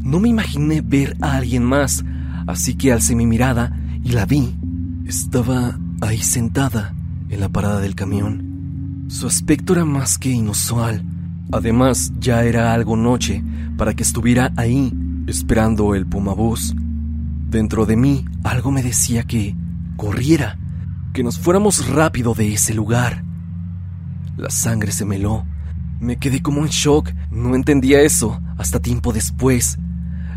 No 0.00 0.20
me 0.20 0.28
imaginé 0.28 0.82
ver 0.82 1.16
a 1.22 1.36
alguien 1.36 1.64
más, 1.64 2.04
así 2.46 2.74
que 2.74 2.92
alcé 2.92 3.16
mi 3.16 3.24
mirada 3.24 3.74
y 4.04 4.10
la 4.10 4.26
vi. 4.26 4.58
Estaba 5.12 5.78
ahí 6.00 6.22
sentada 6.22 6.94
en 7.28 7.40
la 7.40 7.50
parada 7.50 7.80
del 7.80 7.94
camión. 7.94 9.04
Su 9.08 9.26
aspecto 9.26 9.74
era 9.74 9.84
más 9.84 10.16
que 10.16 10.30
inusual. 10.30 11.04
Además, 11.52 12.14
ya 12.18 12.44
era 12.44 12.72
algo 12.72 12.96
noche 12.96 13.44
para 13.76 13.92
que 13.92 14.04
estuviera 14.04 14.54
ahí 14.56 14.90
esperando 15.26 15.94
el 15.94 16.06
Pumabús. 16.06 16.74
Dentro 17.50 17.84
de 17.84 17.94
mí 17.94 18.24
algo 18.42 18.70
me 18.70 18.82
decía 18.82 19.24
que 19.24 19.54
corriera, 19.98 20.58
que 21.12 21.22
nos 21.22 21.38
fuéramos 21.38 21.90
rápido 21.90 22.32
de 22.32 22.54
ese 22.54 22.72
lugar. 22.72 23.22
La 24.38 24.48
sangre 24.48 24.92
se 24.92 25.04
meló. 25.04 25.44
Me 26.00 26.16
quedé 26.16 26.40
como 26.40 26.62
en 26.62 26.68
shock. 26.68 27.10
No 27.30 27.54
entendía 27.54 28.00
eso 28.00 28.40
hasta 28.56 28.80
tiempo 28.80 29.12
después. 29.12 29.76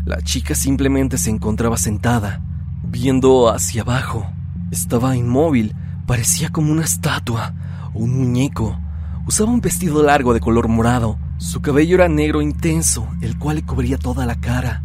La 0.04 0.20
chica 0.20 0.54
simplemente 0.54 1.16
se 1.16 1.30
encontraba 1.30 1.78
sentada, 1.78 2.44
viendo 2.84 3.48
hacia 3.48 3.80
abajo. 3.80 4.35
Estaba 4.70 5.16
inmóvil, 5.16 5.74
parecía 6.06 6.48
como 6.48 6.72
una 6.72 6.84
estatua 6.84 7.54
o 7.94 8.00
un 8.00 8.16
muñeco. 8.18 8.78
Usaba 9.26 9.50
un 9.52 9.60
vestido 9.60 10.02
largo 10.02 10.34
de 10.34 10.40
color 10.40 10.66
morado. 10.68 11.18
Su 11.38 11.60
cabello 11.60 11.94
era 11.96 12.08
negro 12.08 12.42
intenso, 12.42 13.06
el 13.20 13.38
cual 13.38 13.56
le 13.56 13.62
cubría 13.62 13.96
toda 13.96 14.26
la 14.26 14.34
cara. 14.36 14.82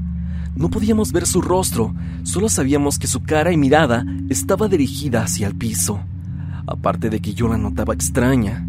No 0.55 0.69
podíamos 0.69 1.11
ver 1.11 1.25
su 1.25 1.41
rostro, 1.41 1.95
solo 2.23 2.49
sabíamos 2.49 2.99
que 2.99 3.07
su 3.07 3.23
cara 3.23 3.51
y 3.51 3.57
mirada 3.57 4.05
estaba 4.29 4.67
dirigida 4.67 5.23
hacia 5.23 5.47
el 5.47 5.55
piso. 5.55 5.99
Aparte 6.67 7.09
de 7.09 7.19
que 7.19 7.33
yo 7.33 7.47
la 7.47 7.57
notaba 7.57 7.93
extraña. 7.93 8.67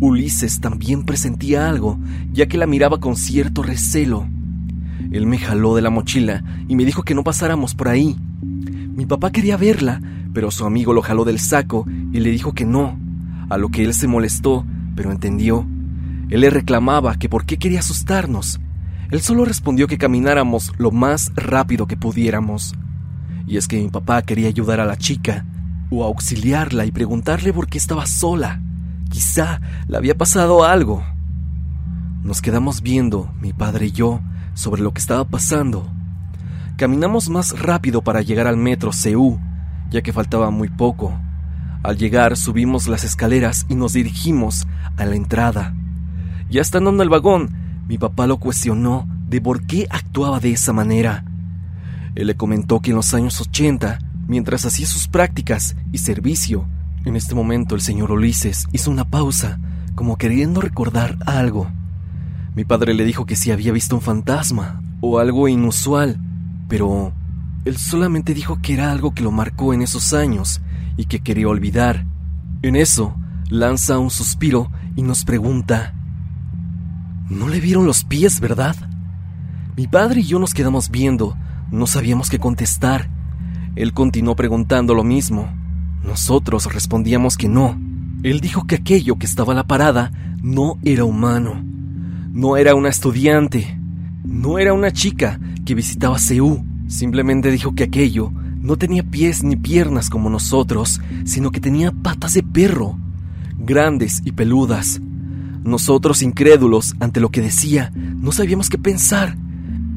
Ulises 0.00 0.60
también 0.60 1.04
presentía 1.04 1.68
algo, 1.68 1.98
ya 2.32 2.46
que 2.46 2.58
la 2.58 2.66
miraba 2.66 3.00
con 3.00 3.16
cierto 3.16 3.62
recelo. 3.62 4.28
Él 5.10 5.26
me 5.26 5.38
jaló 5.38 5.74
de 5.74 5.82
la 5.82 5.90
mochila 5.90 6.44
y 6.68 6.76
me 6.76 6.84
dijo 6.84 7.02
que 7.02 7.14
no 7.14 7.24
pasáramos 7.24 7.74
por 7.74 7.88
ahí. 7.88 8.16
Mi 8.94 9.06
papá 9.06 9.32
quería 9.32 9.56
verla, 9.56 10.00
pero 10.32 10.52
su 10.52 10.64
amigo 10.64 10.92
lo 10.92 11.02
jaló 11.02 11.24
del 11.24 11.40
saco 11.40 11.84
y 12.12 12.20
le 12.20 12.30
dijo 12.30 12.52
que 12.52 12.64
no, 12.64 12.96
a 13.50 13.58
lo 13.58 13.68
que 13.70 13.82
él 13.82 13.92
se 13.92 14.06
molestó, 14.06 14.64
pero 14.94 15.10
entendió. 15.10 15.66
Él 16.30 16.42
le 16.42 16.50
reclamaba 16.50 17.16
que 17.16 17.28
por 17.28 17.44
qué 17.44 17.58
quería 17.58 17.80
asustarnos. 17.80 18.60
Él 19.10 19.20
solo 19.20 19.44
respondió 19.44 19.88
que 19.88 19.98
camináramos 19.98 20.72
lo 20.78 20.92
más 20.92 21.32
rápido 21.34 21.88
que 21.88 21.96
pudiéramos. 21.96 22.74
Y 23.48 23.56
es 23.56 23.66
que 23.66 23.82
mi 23.82 23.88
papá 23.88 24.22
quería 24.22 24.46
ayudar 24.46 24.78
a 24.78 24.86
la 24.86 24.96
chica, 24.96 25.44
o 25.90 26.04
auxiliarla 26.04 26.86
y 26.86 26.92
preguntarle 26.92 27.52
por 27.52 27.66
qué 27.66 27.78
estaba 27.78 28.06
sola. 28.06 28.60
Quizá 29.10 29.60
le 29.88 29.96
había 29.96 30.16
pasado 30.16 30.64
algo. 30.64 31.04
Nos 32.22 32.40
quedamos 32.40 32.80
viendo, 32.80 33.32
mi 33.40 33.52
padre 33.52 33.86
y 33.86 33.92
yo, 33.92 34.20
sobre 34.54 34.82
lo 34.82 34.92
que 34.92 35.00
estaba 35.00 35.24
pasando. 35.24 35.90
Caminamos 36.76 37.30
más 37.30 37.56
rápido 37.56 38.02
para 38.02 38.20
llegar 38.20 38.48
al 38.48 38.56
metro 38.56 38.90
CU, 38.90 39.38
ya 39.90 40.02
que 40.02 40.12
faltaba 40.12 40.50
muy 40.50 40.68
poco. 40.68 41.16
Al 41.84 41.96
llegar 41.96 42.36
subimos 42.36 42.88
las 42.88 43.04
escaleras 43.04 43.64
y 43.68 43.76
nos 43.76 43.92
dirigimos 43.92 44.66
a 44.96 45.04
la 45.04 45.14
entrada. 45.14 45.72
Ya 46.50 46.60
estando 46.60 46.90
en 46.90 47.00
el 47.00 47.08
vagón, 47.08 47.54
mi 47.86 47.96
papá 47.96 48.26
lo 48.26 48.38
cuestionó 48.38 49.06
de 49.28 49.40
por 49.40 49.66
qué 49.66 49.86
actuaba 49.88 50.40
de 50.40 50.50
esa 50.50 50.72
manera. 50.72 51.24
Él 52.16 52.26
le 52.26 52.34
comentó 52.34 52.80
que 52.80 52.90
en 52.90 52.96
los 52.96 53.14
años 53.14 53.40
80, 53.40 54.00
mientras 54.26 54.64
hacía 54.64 54.86
sus 54.86 55.06
prácticas 55.06 55.76
y 55.92 55.98
servicio, 55.98 56.66
en 57.04 57.14
este 57.14 57.36
momento 57.36 57.76
el 57.76 57.82
señor 57.82 58.10
Ulises 58.10 58.66
hizo 58.72 58.90
una 58.90 59.04
pausa, 59.04 59.60
como 59.94 60.18
queriendo 60.18 60.60
recordar 60.60 61.18
algo. 61.24 61.70
Mi 62.56 62.64
padre 62.64 62.94
le 62.94 63.04
dijo 63.04 63.26
que 63.26 63.36
si 63.36 63.52
había 63.52 63.70
visto 63.70 63.94
un 63.94 64.02
fantasma 64.02 64.82
o 65.00 65.20
algo 65.20 65.46
inusual, 65.46 66.18
pero 66.74 67.12
él 67.64 67.76
solamente 67.76 68.34
dijo 68.34 68.58
que 68.60 68.74
era 68.74 68.90
algo 68.90 69.14
que 69.14 69.22
lo 69.22 69.30
marcó 69.30 69.72
en 69.72 69.80
esos 69.80 70.12
años 70.12 70.60
y 70.96 71.04
que 71.04 71.20
quería 71.20 71.46
olvidar. 71.46 72.04
En 72.62 72.74
eso, 72.74 73.14
lanza 73.48 74.00
un 74.00 74.10
suspiro 74.10 74.72
y 74.96 75.02
nos 75.02 75.24
pregunta, 75.24 75.94
¿No 77.30 77.46
le 77.46 77.60
vieron 77.60 77.86
los 77.86 78.02
pies, 78.02 78.40
verdad? 78.40 78.74
Mi 79.76 79.86
padre 79.86 80.22
y 80.22 80.24
yo 80.24 80.40
nos 80.40 80.52
quedamos 80.52 80.90
viendo, 80.90 81.36
no 81.70 81.86
sabíamos 81.86 82.28
qué 82.28 82.40
contestar. 82.40 83.08
Él 83.76 83.92
continuó 83.92 84.34
preguntando 84.34 84.94
lo 84.94 85.04
mismo. 85.04 85.48
Nosotros 86.02 86.66
respondíamos 86.74 87.36
que 87.36 87.48
no. 87.48 87.80
Él 88.24 88.40
dijo 88.40 88.66
que 88.66 88.74
aquello 88.74 89.14
que 89.14 89.26
estaba 89.26 89.52
a 89.52 89.56
la 89.56 89.68
parada 89.68 90.10
no 90.42 90.80
era 90.82 91.04
humano. 91.04 91.54
No 92.32 92.56
era 92.56 92.74
una 92.74 92.88
estudiante. 92.88 93.78
No 94.24 94.58
era 94.58 94.72
una 94.72 94.90
chica 94.90 95.38
que 95.64 95.74
visitaba 95.74 96.18
Seúl. 96.18 96.62
Simplemente 96.88 97.50
dijo 97.50 97.74
que 97.74 97.84
aquello 97.84 98.30
no 98.60 98.76
tenía 98.76 99.02
pies 99.02 99.42
ni 99.42 99.56
piernas 99.56 100.08
como 100.08 100.30
nosotros, 100.30 101.00
sino 101.24 101.50
que 101.50 101.60
tenía 101.60 101.92
patas 101.92 102.34
de 102.34 102.42
perro, 102.42 102.98
grandes 103.58 104.22
y 104.24 104.32
peludas. 104.32 105.00
Nosotros, 105.62 106.22
incrédulos 106.22 106.94
ante 107.00 107.20
lo 107.20 107.30
que 107.30 107.40
decía, 107.40 107.92
no 107.94 108.32
sabíamos 108.32 108.68
qué 108.68 108.78
pensar. 108.78 109.36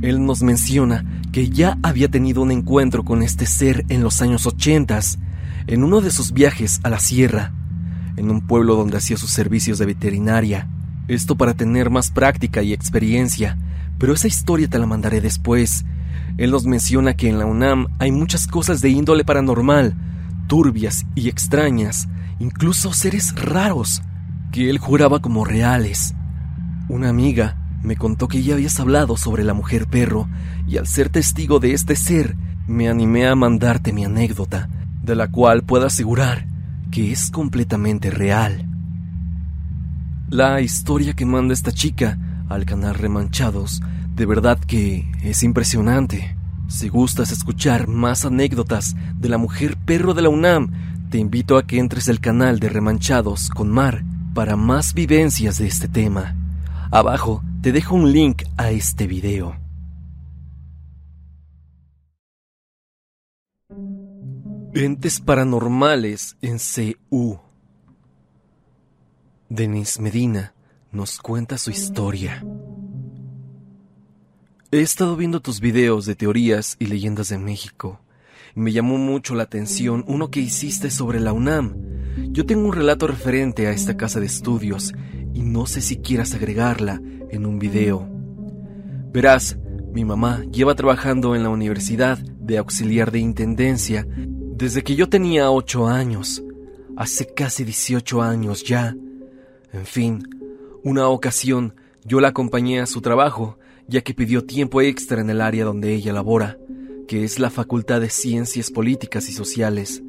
Él 0.01 0.25
nos 0.25 0.43
menciona 0.43 1.05
que 1.31 1.49
ya 1.49 1.77
había 1.83 2.09
tenido 2.09 2.41
un 2.41 2.51
encuentro 2.51 3.03
con 3.03 3.21
este 3.21 3.45
ser 3.45 3.85
en 3.89 4.01
los 4.01 4.21
años 4.21 4.45
80 4.45 4.99
en 5.67 5.83
uno 5.83 6.01
de 6.01 6.11
sus 6.11 6.31
viajes 6.31 6.79
a 6.83 6.89
la 6.89 6.99
sierra, 6.99 7.53
en 8.15 8.31
un 8.31 8.41
pueblo 8.41 8.75
donde 8.75 8.97
hacía 8.97 9.17
sus 9.17 9.31
servicios 9.31 9.77
de 9.77 9.85
veterinaria. 9.85 10.67
Esto 11.07 11.35
para 11.35 11.53
tener 11.53 11.89
más 11.89 12.11
práctica 12.11 12.63
y 12.63 12.73
experiencia, 12.73 13.57
pero 13.97 14.13
esa 14.13 14.27
historia 14.27 14.67
te 14.67 14.79
la 14.79 14.85
mandaré 14.85 15.21
después. 15.21 15.85
Él 16.37 16.51
nos 16.51 16.65
menciona 16.65 17.15
que 17.15 17.29
en 17.29 17.39
la 17.39 17.45
UNAM 17.45 17.87
hay 17.99 18.11
muchas 18.11 18.47
cosas 18.47 18.81
de 18.81 18.89
índole 18.89 19.25
paranormal, 19.25 19.95
turbias 20.47 21.05
y 21.15 21.29
extrañas, 21.29 22.07
incluso 22.39 22.93
seres 22.93 23.33
raros, 23.35 24.01
que 24.51 24.69
él 24.69 24.77
juraba 24.77 25.19
como 25.19 25.45
reales. 25.45 26.13
Una 26.89 27.09
amiga 27.09 27.57
me 27.83 27.95
contó 27.95 28.27
que 28.27 28.43
ya 28.43 28.55
habías 28.55 28.79
hablado 28.79 29.17
sobre 29.17 29.43
la 29.43 29.53
mujer 29.53 29.87
perro, 29.87 30.27
y 30.67 30.77
al 30.77 30.87
ser 30.87 31.09
testigo 31.09 31.59
de 31.59 31.73
este 31.73 31.95
ser, 31.95 32.35
me 32.67 32.89
animé 32.89 33.27
a 33.27 33.35
mandarte 33.35 33.93
mi 33.93 34.05
anécdota, 34.05 34.69
de 35.01 35.15
la 35.15 35.29
cual 35.29 35.63
puedo 35.63 35.85
asegurar 35.85 36.45
que 36.91 37.11
es 37.11 37.31
completamente 37.31 38.09
real. 38.09 38.65
La 40.29 40.61
historia 40.61 41.13
que 41.13 41.25
manda 41.25 41.53
esta 41.53 41.71
chica 41.71 42.17
al 42.49 42.65
canal 42.65 42.95
Remanchados, 42.95 43.81
de 44.15 44.25
verdad 44.25 44.59
que 44.59 45.09
es 45.23 45.43
impresionante. 45.43 46.35
Si 46.67 46.89
gustas 46.89 47.31
escuchar 47.31 47.87
más 47.87 48.25
anécdotas 48.25 48.95
de 49.17 49.29
la 49.29 49.37
mujer 49.37 49.77
perro 49.77 50.13
de 50.13 50.21
la 50.21 50.29
UNAM, 50.29 50.71
te 51.09 51.17
invito 51.17 51.57
a 51.57 51.65
que 51.65 51.79
entres 51.79 52.09
al 52.09 52.19
canal 52.19 52.59
de 52.59 52.69
Remanchados 52.69 53.49
con 53.49 53.69
Mar 53.69 54.03
para 54.33 54.55
más 54.55 54.93
vivencias 54.93 55.57
de 55.57 55.67
este 55.67 55.87
tema. 55.87 56.35
Abajo 56.91 57.43
te 57.61 57.71
dejo 57.71 57.95
un 57.95 58.11
link 58.11 58.43
a 58.57 58.71
este 58.71 59.07
video. 59.07 59.55
Entes 64.73 65.21
paranormales 65.21 66.37
en 66.41 66.57
CU. 66.59 67.39
Denis 69.49 69.99
Medina 69.99 70.53
nos 70.97 71.19
cuenta 71.19 71.59
su 71.59 71.69
historia. 71.69 72.43
He 74.71 74.81
estado 74.81 75.15
viendo 75.15 75.41
tus 75.41 75.61
videos 75.61 76.07
de 76.07 76.15
teorías 76.15 76.75
y 76.79 76.87
leyendas 76.87 77.29
de 77.29 77.37
México. 77.37 78.01
Me 78.55 78.71
llamó 78.71 78.97
mucho 78.97 79.35
la 79.35 79.43
atención 79.43 80.03
uno 80.07 80.31
que 80.31 80.39
hiciste 80.39 80.89
sobre 80.89 81.19
la 81.19 81.33
UNAM. 81.33 81.75
Yo 82.31 82.47
tengo 82.47 82.65
un 82.65 82.73
relato 82.73 83.05
referente 83.05 83.67
a 83.67 83.71
esta 83.71 83.95
casa 83.95 84.19
de 84.19 84.25
estudios 84.25 84.95
y 85.35 85.43
no 85.43 85.67
sé 85.67 85.81
si 85.81 85.97
quieras 85.97 86.33
agregarla 86.33 86.99
en 87.29 87.45
un 87.45 87.59
video. 87.59 88.09
Verás, 89.13 89.55
mi 89.93 90.03
mamá 90.03 90.43
lleva 90.51 90.73
trabajando 90.73 91.35
en 91.35 91.43
la 91.43 91.49
universidad 91.49 92.17
de 92.17 92.57
auxiliar 92.57 93.11
de 93.11 93.19
intendencia 93.19 94.07
desde 94.09 94.83
que 94.83 94.95
yo 94.95 95.07
tenía 95.07 95.51
ocho 95.51 95.85
años, 95.85 96.43
hace 96.95 97.31
casi 97.35 97.63
18 97.63 98.23
años 98.23 98.63
ya. 98.63 98.95
En 99.71 99.85
fin, 99.85 100.23
una 100.83 101.07
ocasión 101.07 101.75
yo 102.03 102.21
la 102.21 102.29
acompañé 102.29 102.79
a 102.79 102.85
su 102.85 103.01
trabajo, 103.01 103.59
ya 103.87 104.01
que 104.01 104.13
pidió 104.13 104.45
tiempo 104.45 104.81
extra 104.81 105.21
en 105.21 105.29
el 105.29 105.41
área 105.41 105.65
donde 105.65 105.93
ella 105.93 106.13
labora, 106.13 106.57
que 107.07 107.23
es 107.23 107.39
la 107.39 107.49
Facultad 107.49 108.01
de 108.01 108.09
Ciencias 108.09 108.71
Políticas 108.71 109.29
y 109.29 109.33
Sociales. 109.33 110.03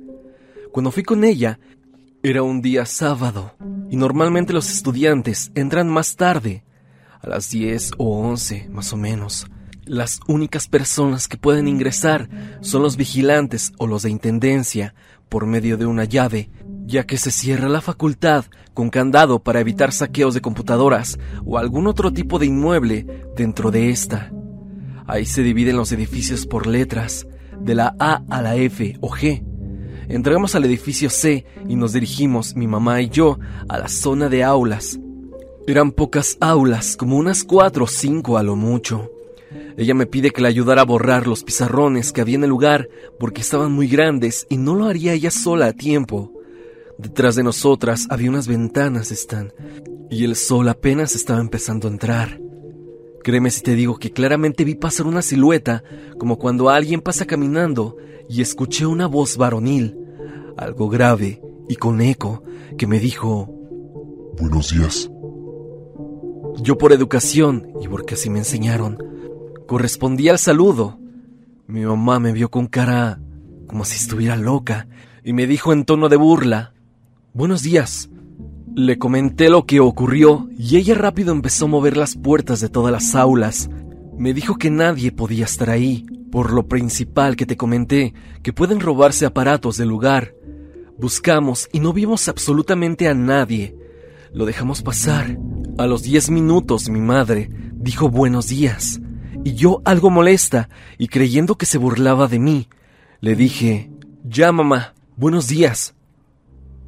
Cuando 0.73 0.91
fui 0.91 1.03
con 1.03 1.25
ella, 1.25 1.59
era 2.23 2.43
un 2.43 2.63
día 2.63 2.87
sábado, 2.87 3.55
y 3.91 3.97
normalmente 3.97 4.53
los 4.53 4.71
estudiantes 4.71 5.51
entran 5.55 5.89
más 5.89 6.17
tarde, 6.17 6.65
a 7.21 7.29
las 7.29 7.51
10 7.51 7.93
o 7.99 8.19
11 8.19 8.69
más 8.71 8.93
o 8.93 8.97
menos. 8.97 9.47
Las 9.85 10.21
únicas 10.29 10.69
personas 10.69 11.29
que 11.29 11.37
pueden 11.37 11.67
ingresar 11.67 12.29
son 12.61 12.83
los 12.83 12.97
vigilantes 12.97 13.73
o 13.79 13.87
los 13.87 14.03
de 14.03 14.11
intendencia 14.11 14.95
por 15.29 15.47
medio 15.47 15.77
de 15.77 15.87
una 15.87 16.05
llave, 16.05 16.51
ya 16.89 17.05
que 17.05 17.19
se 17.19 17.31
cierra 17.31 17.69
la 17.69 17.83
facultad 17.83 18.47
con 18.73 18.89
candado 18.89 19.41
para 19.41 19.61
evitar 19.61 19.93
saqueos 19.93 20.33
de 20.33 20.41
computadoras 20.41 21.19
o 21.45 21.59
algún 21.59 21.87
otro 21.87 22.13
tipo 22.13 22.39
de 22.39 22.47
inmueble 22.47 23.07
dentro 23.37 23.71
de 23.71 23.91
esta. 23.91 24.33
Ahí 25.07 25.27
se 25.27 25.43
dividen 25.43 25.77
los 25.77 25.93
edificios 25.93 26.47
por 26.47 26.67
letras, 26.67 27.27
de 27.61 27.75
la 27.75 27.95
A 27.99 28.23
a 28.31 28.41
la 28.41 28.57
F 28.57 28.97
o 29.01 29.11
G. 29.11 29.45
Entramos 30.09 30.55
al 30.55 30.65
edificio 30.65 31.11
C 31.11 31.45
y 31.69 31.77
nos 31.77 31.93
dirigimos, 31.93 32.57
mi 32.57 32.67
mamá 32.67 33.03
y 33.03 33.11
yo, 33.11 33.39
a 33.69 33.79
la 33.79 33.89
zona 33.89 34.31
de 34.31 34.43
aulas. 34.43 34.99
Eran 35.67 35.93
pocas 35.93 36.39
aulas, 36.41 36.97
como 36.97 37.19
unas 37.19 37.45
cuatro 37.45 37.85
o 37.85 37.89
cinco 37.89 38.39
a 38.39 38.43
lo 38.43 38.57
mucho. 38.57 39.11
Ella 39.77 39.95
me 39.95 40.07
pide 40.07 40.31
que 40.31 40.41
le 40.41 40.49
ayudara 40.49 40.83
a 40.83 40.87
borrar 40.87 41.27
los 41.27 41.45
pizarrones 41.45 42.13
que 42.13 42.23
había 42.23 42.37
en 42.37 42.45
el 42.45 42.51
lugar 42.51 42.89
porque 43.19 43.43
estaban 43.43 43.73
muy 43.73 43.89
grandes 43.89 44.47
y 44.49 44.57
no 44.57 44.75
lo 44.75 44.87
haría 44.87 45.13
ella 45.13 45.31
sola 45.31 45.67
a 45.67 45.73
tiempo. 45.75 46.38
Detrás 46.99 47.37
de 47.37 47.45
nosotras 47.45 48.07
había 48.11 48.29
unas 48.29 48.49
ventanas, 48.49 49.13
están, 49.13 49.53
y 50.11 50.25
el 50.25 50.37
sol 50.37 50.69
apenas 50.69 51.15
estaba 51.15 51.41
empezando 51.41 51.89
a 51.89 51.93
entrar. 51.93 52.41
Créeme 53.23 53.51
si 53.51 53.63
te 53.63 53.75
digo 53.75 53.99
que 53.99 54.11
claramente 54.11 54.65
vi 54.65 54.75
pasar 54.75 55.07
una 55.07 55.23
silueta, 55.23 55.83
como 56.19 56.39
cuando 56.39 56.71
alguien 56.71 57.01
pasa 57.01 57.25
caminando, 57.25 57.97
y 58.29 58.43
escuché 58.43 58.85
una 58.85 59.07
voz 59.07 59.37
varonil, 59.37 59.97
algo 60.57 60.89
grave 60.89 61.41
y 61.69 61.77
con 61.77 62.01
eco, 62.01 62.43
que 62.77 62.87
me 62.87 62.99
dijo, 62.99 63.55
Buenos 64.41 64.71
días. 64.73 65.11
Yo 66.61 66.77
por 66.79 66.93
educación, 66.93 67.69
y 67.81 67.89
porque 67.89 68.15
así 68.15 68.29
me 68.29 68.41
enseñaron, 68.41 68.99
Correspondí 69.69 70.31
al 70.31 70.39
saludo. 70.39 70.99
Mi 71.67 71.85
mamá 71.85 72.19
me 72.21 72.33
vio 72.33 72.51
con 72.51 72.69
cara 72.69 73.21
como 73.67 73.85
si 73.85 73.97
estuviera 73.97 74.35
loca 74.35 74.89
y 75.23 75.35
me 75.35 75.47
dijo 75.47 75.75
en 75.75 75.85
tono 75.85 76.09
de 76.09 76.17
burla, 76.17 76.73
Buenos 77.35 77.63
días. 77.63 78.09
Le 78.75 78.99
comenté 78.99 79.51
lo 79.51 79.67
que 79.67 79.81
ocurrió 79.81 80.49
y 80.57 80.77
ella 80.77 80.95
rápido 80.95 81.33
empezó 81.33 81.67
a 81.67 81.69
mover 81.69 81.97
las 81.97 82.17
puertas 82.17 82.61
de 82.61 82.69
todas 82.69 82.91
las 82.91 83.15
aulas. 83.15 83.69
Me 84.17 84.33
dijo 84.33 84.57
que 84.57 84.71
nadie 84.71 85.13
podía 85.13 85.45
estar 85.45 85.69
ahí, 85.69 86.07
por 86.33 86.53
lo 86.53 86.67
principal 86.67 87.37
que 87.37 87.47
te 87.47 87.57
comenté, 87.57 88.15
que 88.43 88.53
pueden 88.53 88.81
robarse 88.81 89.27
aparatos 89.27 89.77
del 89.77 89.89
lugar. 89.89 90.35
Buscamos 90.99 91.69
y 91.73 91.81
no 91.81 91.93
vimos 91.93 92.29
absolutamente 92.29 93.09
a 93.09 93.15
nadie. 93.15 93.77
Lo 94.33 94.47
dejamos 94.47 94.83
pasar. 94.83 95.39
A 95.77 95.87
los 95.87 96.03
diez 96.03 96.31
minutos 96.31 96.89
mi 96.89 97.01
madre 97.01 97.51
dijo 97.75 98.09
buenos 98.09 98.49
días 98.49 99.01
y 99.45 99.55
yo 99.55 99.83
algo 99.85 100.11
molesta 100.11 100.69
y 100.97 101.09
creyendo 101.09 101.57
que 101.57 101.67
se 101.67 101.79
burlaba 101.79 102.27
de 102.27 102.39
mí, 102.39 102.69
le 103.21 103.37
dije, 103.37 103.91
ya 104.25 104.51
mamá, 104.51 104.95
buenos 105.17 105.47
días. 105.47 105.95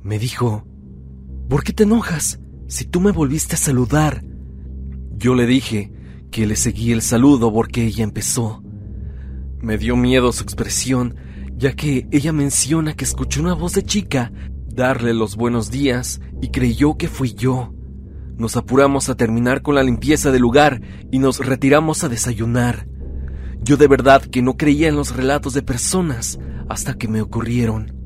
Me 0.02 0.18
dijo, 0.18 0.66
¿por 1.48 1.62
qué 1.62 1.72
te 1.74 1.82
enojas 1.82 2.40
si 2.68 2.86
tú 2.86 3.00
me 3.00 3.12
volviste 3.12 3.56
a 3.56 3.58
saludar? 3.58 4.24
Yo 5.16 5.34
le 5.34 5.46
dije 5.46 5.92
que 6.30 6.46
le 6.46 6.56
seguí 6.56 6.92
el 6.92 7.02
saludo 7.02 7.52
porque 7.52 7.84
ella 7.84 8.04
empezó. 8.04 8.62
Me 9.60 9.76
dio 9.76 9.96
miedo 9.96 10.32
su 10.32 10.42
expresión, 10.42 11.16
ya 11.54 11.74
que 11.74 12.08
ella 12.12 12.32
menciona 12.32 12.94
que 12.94 13.04
escuchó 13.04 13.42
una 13.42 13.52
voz 13.52 13.74
de 13.74 13.82
chica 13.82 14.32
darle 14.68 15.12
los 15.12 15.36
buenos 15.36 15.70
días 15.70 16.22
y 16.40 16.48
creyó 16.48 16.96
que 16.96 17.08
fui 17.08 17.34
yo. 17.34 17.74
Nos 18.38 18.56
apuramos 18.56 19.10
a 19.10 19.16
terminar 19.16 19.60
con 19.60 19.74
la 19.74 19.82
limpieza 19.82 20.30
del 20.30 20.40
lugar 20.40 20.80
y 21.10 21.18
nos 21.18 21.44
retiramos 21.44 22.04
a 22.04 22.08
desayunar. 22.08 22.88
Yo 23.60 23.76
de 23.76 23.86
verdad 23.86 24.22
que 24.22 24.40
no 24.40 24.56
creía 24.56 24.88
en 24.88 24.96
los 24.96 25.14
relatos 25.14 25.52
de 25.52 25.60
personas 25.60 26.38
hasta 26.70 26.94
que 26.94 27.06
me 27.08 27.20
ocurrieron. 27.20 27.99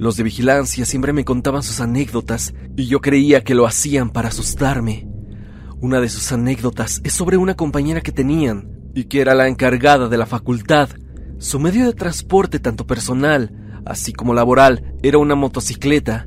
Los 0.00 0.16
de 0.16 0.22
vigilancia 0.22 0.86
siempre 0.86 1.12
me 1.12 1.26
contaban 1.26 1.62
sus 1.62 1.78
anécdotas 1.78 2.54
y 2.74 2.86
yo 2.86 3.02
creía 3.02 3.44
que 3.44 3.54
lo 3.54 3.66
hacían 3.66 4.08
para 4.08 4.28
asustarme. 4.28 5.06
Una 5.78 6.00
de 6.00 6.08
sus 6.08 6.32
anécdotas 6.32 7.02
es 7.04 7.12
sobre 7.12 7.36
una 7.36 7.54
compañera 7.54 8.00
que 8.00 8.10
tenían 8.10 8.70
y 8.94 9.04
que 9.04 9.20
era 9.20 9.34
la 9.34 9.46
encargada 9.46 10.08
de 10.08 10.16
la 10.16 10.24
facultad. 10.24 10.88
Su 11.36 11.60
medio 11.60 11.84
de 11.84 11.92
transporte 11.92 12.60
tanto 12.60 12.86
personal 12.86 13.82
así 13.84 14.14
como 14.14 14.32
laboral 14.32 14.94
era 15.02 15.18
una 15.18 15.34
motocicleta 15.34 16.26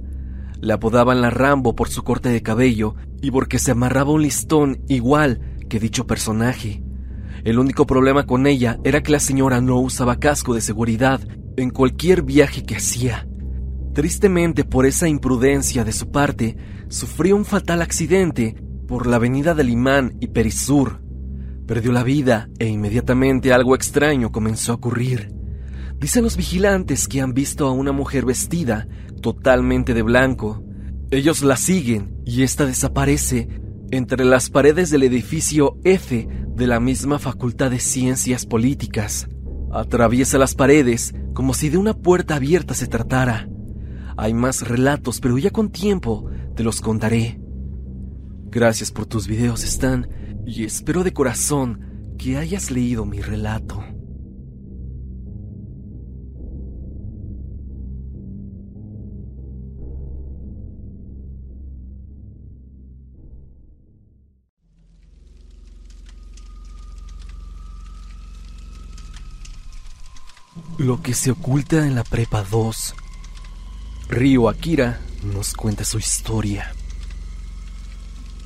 le 0.62 0.71
apodaban 0.71 1.19
la 1.19 1.31
Rambo 1.31 1.75
por 1.75 1.89
su 1.89 2.03
corte 2.03 2.29
de 2.29 2.43
cabello 2.43 2.93
y 3.23 3.31
porque 3.31 3.57
se 3.57 3.71
amarraba 3.71 4.12
un 4.12 4.21
listón 4.21 4.83
igual 4.88 5.41
que 5.67 5.79
dicho 5.79 6.05
personaje. 6.05 6.83
El 7.43 7.57
único 7.57 7.88
problema 7.88 8.27
con 8.27 8.45
ella 8.45 8.77
era 8.83 9.01
que 9.01 9.12
la 9.12 9.19
señora 9.19 9.62
no 9.62 9.79
usaba 9.79 10.19
casco 10.19 10.53
de 10.53 10.62
seguridad 10.62 11.21
en 11.57 11.71
cualquier 11.71 12.21
viaje 12.21 12.63
que 12.63 12.75
hacía. 12.75 13.27
Tristemente 13.93 14.63
por 14.63 14.86
esa 14.88 15.08
imprudencia 15.08 15.84
de 15.84 15.91
su 15.91 16.12
parte, 16.12 16.58
sufrió 16.88 17.36
un 17.36 17.45
fatal 17.45 17.82
accidente 17.82 18.56
por 18.88 19.06
la 19.06 19.17
avenida 19.17 19.53
del 19.53 19.69
Imán 19.69 20.17
y 20.19 20.27
Perisur. 20.27 21.01
Perdió 21.67 21.91
la 21.91 22.03
vida 22.03 22.49
e 22.58 22.67
inmediatamente 22.67 23.53
algo 23.53 23.75
extraño 23.75 24.32
comenzó 24.32 24.71
a 24.71 24.75
ocurrir. 24.75 25.32
Dicen 25.99 26.23
los 26.23 26.38
vigilantes 26.38 27.08
que 27.08 27.21
han 27.21 27.34
visto 27.34 27.67
a 27.67 27.71
una 27.71 27.91
mujer 27.91 28.25
vestida 28.25 28.88
totalmente 29.21 29.93
de 29.93 30.01
blanco. 30.01 30.63
Ellos 31.12 31.43
la 31.43 31.56
siguen 31.56 32.17
y 32.25 32.41
ésta 32.41 32.65
desaparece 32.65 33.47
entre 33.91 34.25
las 34.25 34.49
paredes 34.49 34.89
del 34.89 35.03
edificio 35.03 35.77
F 35.84 36.27
de 36.56 36.67
la 36.67 36.79
misma 36.79 37.19
Facultad 37.19 37.69
de 37.69 37.79
Ciencias 37.79 38.45
Políticas. 38.47 39.29
Atraviesa 39.71 40.39
las 40.39 40.56
paredes 40.56 41.13
como 41.34 41.53
si 41.53 41.69
de 41.69 41.77
una 41.77 41.93
puerta 41.93 42.36
abierta 42.36 42.73
se 42.73 42.88
tratara. 42.88 43.47
Hay 44.17 44.34
más 44.34 44.67
relatos, 44.67 45.19
pero 45.19 45.38
ya 45.38 45.49
con 45.49 45.69
tiempo 45.71 46.30
te 46.56 46.63
los 46.63 46.82
contaré. 46.82 47.39
Gracias 48.45 48.91
por 48.91 49.08
tus 49.08 49.28
videos, 49.28 49.63
Stan, 49.63 50.08
y 50.45 50.63
espero 50.63 51.04
de 51.04 51.13
corazón 51.13 52.15
que 52.17 52.38
hayas 52.38 52.69
leído 52.69 53.06
mi 53.06 53.19
relato. 53.19 53.84
Lo 70.78 71.02
que 71.02 71.13
se 71.13 71.32
oculta 71.32 71.88
en 71.88 71.95
la 71.95 72.04
Prepa 72.04 72.43
2. 72.43 72.95
Ryo 74.10 74.50
Akira 74.50 75.00
nos 75.24 75.54
cuenta 75.54 75.86
su 75.86 75.98
historia. 75.98 76.72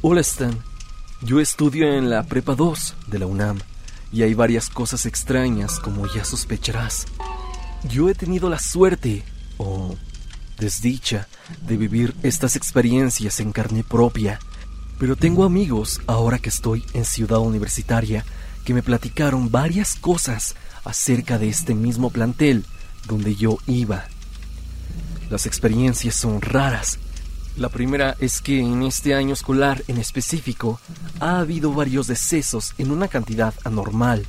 Hola 0.02 0.22
Stan, 0.22 0.58
yo 1.22 1.40
estudio 1.40 1.92
en 1.92 2.10
la 2.10 2.24
Prepa 2.24 2.56
2 2.56 2.96
de 3.08 3.20
la 3.20 3.26
UNAM 3.26 3.58
y 4.12 4.22
hay 4.22 4.34
varias 4.34 4.70
cosas 4.70 5.06
extrañas 5.06 5.80
como 5.80 6.06
ya 6.14 6.24
sospecharás. 6.24 7.08
Yo 7.90 8.08
he 8.08 8.14
tenido 8.14 8.50
la 8.50 8.60
suerte, 8.60 9.24
o 9.58 9.96
desdicha, 10.60 11.28
de 11.68 11.76
vivir 11.76 12.14
estas 12.24 12.56
experiencias 12.56 13.40
en 13.40 13.52
carne 13.52 13.84
propia, 13.84 14.40
pero 15.00 15.16
tengo 15.16 15.44
amigos 15.44 16.02
ahora 16.08 16.40
que 16.40 16.50
estoy 16.50 16.86
en 16.94 17.04
Ciudad 17.04 17.40
Universitaria 17.40 18.24
que 18.64 18.74
me 18.74 18.84
platicaron 18.84 19.50
varias 19.50 19.96
cosas 19.96 20.56
acerca 20.86 21.40
de 21.40 21.50
este 21.50 21.74
mismo 21.74 22.12
plantel 22.12 22.64
donde 23.08 23.36
yo 23.36 23.58
iba. 23.66 24.06
Las 25.30 25.46
experiencias 25.46 26.16
son 26.16 26.42
raras. 26.42 27.00
La 27.58 27.70
primera 27.70 28.16
es 28.20 28.40
que 28.40 28.60
en 28.60 28.84
este 28.84 29.14
año 29.14 29.34
escolar 29.34 29.84
en 29.88 29.98
específico 29.98 30.80
ha 31.20 31.40
habido 31.40 31.74
varios 31.74 32.08
decesos 32.08 32.74
en 32.78 32.92
una 32.92 33.08
cantidad 33.08 33.54
anormal. 33.64 34.26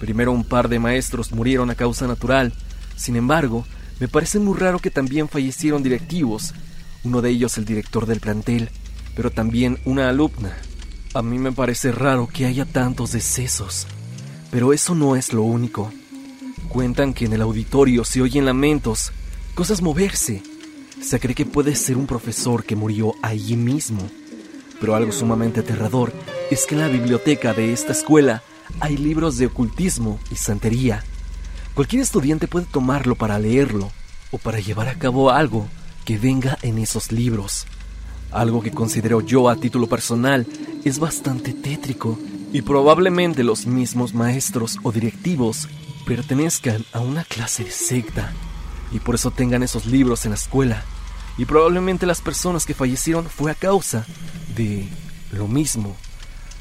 Primero 0.00 0.32
un 0.32 0.44
par 0.44 0.68
de 0.68 0.78
maestros 0.78 1.32
murieron 1.32 1.70
a 1.70 1.74
causa 1.74 2.06
natural. 2.06 2.52
Sin 2.96 3.16
embargo, 3.16 3.64
me 4.00 4.08
parece 4.08 4.38
muy 4.38 4.58
raro 4.58 4.78
que 4.80 4.90
también 4.90 5.28
fallecieron 5.28 5.82
directivos, 5.82 6.52
uno 7.04 7.22
de 7.22 7.30
ellos 7.30 7.56
el 7.58 7.64
director 7.64 8.06
del 8.06 8.20
plantel, 8.20 8.70
pero 9.16 9.30
también 9.30 9.78
una 9.84 10.08
alumna. 10.08 10.56
A 11.14 11.22
mí 11.22 11.38
me 11.38 11.52
parece 11.52 11.90
raro 11.90 12.28
que 12.28 12.44
haya 12.44 12.66
tantos 12.66 13.12
decesos. 13.12 13.86
Pero 14.50 14.72
eso 14.72 14.94
no 14.94 15.16
es 15.16 15.32
lo 15.32 15.42
único. 15.42 15.92
Cuentan 16.68 17.14
que 17.14 17.24
en 17.24 17.32
el 17.32 17.42
auditorio 17.42 18.04
se 18.04 18.20
oyen 18.20 18.44
lamentos, 18.44 19.12
cosas 19.58 19.82
moverse. 19.82 20.40
Se 21.02 21.18
cree 21.18 21.34
que 21.34 21.44
puede 21.44 21.74
ser 21.74 21.96
un 21.96 22.06
profesor 22.06 22.62
que 22.62 22.76
murió 22.76 23.16
allí 23.22 23.56
mismo. 23.56 24.08
Pero 24.80 24.94
algo 24.94 25.10
sumamente 25.10 25.58
aterrador 25.58 26.12
es 26.48 26.64
que 26.64 26.76
en 26.76 26.82
la 26.82 26.86
biblioteca 26.86 27.54
de 27.54 27.72
esta 27.72 27.90
escuela 27.90 28.44
hay 28.78 28.96
libros 28.96 29.36
de 29.36 29.46
ocultismo 29.46 30.20
y 30.30 30.36
santería. 30.36 31.02
Cualquier 31.74 32.02
estudiante 32.02 32.46
puede 32.46 32.66
tomarlo 32.66 33.16
para 33.16 33.36
leerlo 33.40 33.90
o 34.30 34.38
para 34.38 34.60
llevar 34.60 34.86
a 34.86 34.96
cabo 34.96 35.32
algo 35.32 35.66
que 36.04 36.18
venga 36.18 36.56
en 36.62 36.78
esos 36.78 37.10
libros. 37.10 37.66
Algo 38.30 38.62
que 38.62 38.70
considero 38.70 39.22
yo 39.22 39.48
a 39.48 39.56
título 39.56 39.88
personal 39.88 40.46
es 40.84 41.00
bastante 41.00 41.52
tétrico 41.52 42.16
y 42.52 42.62
probablemente 42.62 43.42
los 43.42 43.66
mismos 43.66 44.14
maestros 44.14 44.78
o 44.84 44.92
directivos 44.92 45.66
pertenezcan 46.06 46.84
a 46.92 47.00
una 47.00 47.24
clase 47.24 47.64
de 47.64 47.72
secta 47.72 48.32
y 48.92 49.00
por 49.00 49.14
eso 49.14 49.30
tengan 49.30 49.62
esos 49.62 49.86
libros 49.86 50.24
en 50.24 50.30
la 50.30 50.36
escuela. 50.36 50.84
Y 51.36 51.44
probablemente 51.44 52.06
las 52.06 52.20
personas 52.20 52.66
que 52.66 52.74
fallecieron 52.74 53.26
fue 53.26 53.50
a 53.50 53.54
causa 53.54 54.06
de 54.56 54.88
lo 55.32 55.46
mismo, 55.46 55.96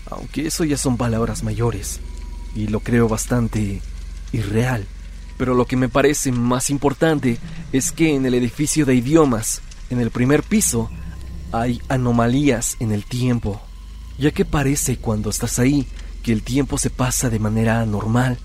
aunque 0.09 0.47
eso 0.47 0.63
ya 0.63 0.77
son 0.77 0.97
palabras 0.97 1.43
mayores 1.43 1.99
y 2.55 2.67
lo 2.67 2.79
creo 2.79 3.07
bastante 3.07 3.81
irreal. 4.31 4.85
Pero 5.37 5.53
lo 5.53 5.65
que 5.65 5.77
me 5.77 5.89
parece 5.89 6.31
más 6.31 6.69
importante 6.69 7.37
es 7.71 7.91
que 7.91 8.15
en 8.15 8.25
el 8.25 8.33
edificio 8.33 8.85
de 8.85 8.95
idiomas, 8.95 9.61
en 9.89 9.99
el 9.99 10.11
primer 10.11 10.43
piso, 10.43 10.89
hay 11.51 11.81
anomalías 11.89 12.75
en 12.79 12.91
el 12.91 13.05
tiempo 13.05 13.61
ya 14.17 14.31
que 14.31 14.45
parece 14.45 14.97
cuando 14.97 15.29
estás 15.29 15.59
ahí 15.59 15.87
que 16.23 16.31
el 16.31 16.43
tiempo 16.43 16.77
se 16.77 16.89
pasa 16.89 17.29
de 17.29 17.39
manera 17.39 17.81
anormal, 17.81 18.37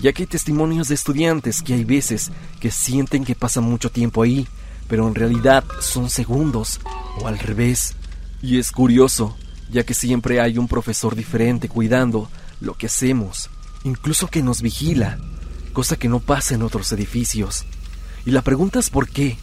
ya 0.00 0.12
que 0.12 0.22
hay 0.22 0.26
testimonios 0.26 0.88
de 0.88 0.94
estudiantes 0.94 1.62
que 1.62 1.74
hay 1.74 1.84
veces 1.84 2.30
que 2.60 2.70
sienten 2.70 3.24
que 3.24 3.34
pasa 3.34 3.60
mucho 3.60 3.90
tiempo 3.90 4.22
ahí, 4.22 4.46
pero 4.88 5.06
en 5.06 5.14
realidad 5.14 5.64
son 5.80 6.08
segundos, 6.08 6.80
o 7.20 7.26
al 7.26 7.38
revés. 7.38 7.94
Y 8.40 8.58
es 8.58 8.70
curioso, 8.70 9.36
ya 9.70 9.84
que 9.84 9.94
siempre 9.94 10.40
hay 10.40 10.58
un 10.58 10.68
profesor 10.68 11.14
diferente 11.14 11.68
cuidando 11.68 12.30
lo 12.60 12.74
que 12.74 12.86
hacemos, 12.86 13.50
incluso 13.84 14.28
que 14.28 14.42
nos 14.42 14.62
vigila, 14.62 15.18
cosa 15.72 15.96
que 15.96 16.08
no 16.08 16.20
pasa 16.20 16.54
en 16.54 16.62
otros 16.62 16.90
edificios. 16.92 17.64
Y 18.24 18.30
la 18.30 18.42
pregunta 18.42 18.78
es 18.78 18.90
por 18.90 19.08
qué, 19.08 19.36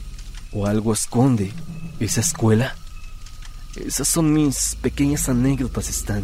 o 0.51 0.65
algo 0.65 0.93
esconde 0.93 1.51
esa 1.99 2.21
escuela. 2.21 2.75
Esas 3.75 4.07
son 4.07 4.33
mis 4.33 4.77
pequeñas 4.81 5.27
anécdotas, 5.27 5.89
Stan. 5.89 6.23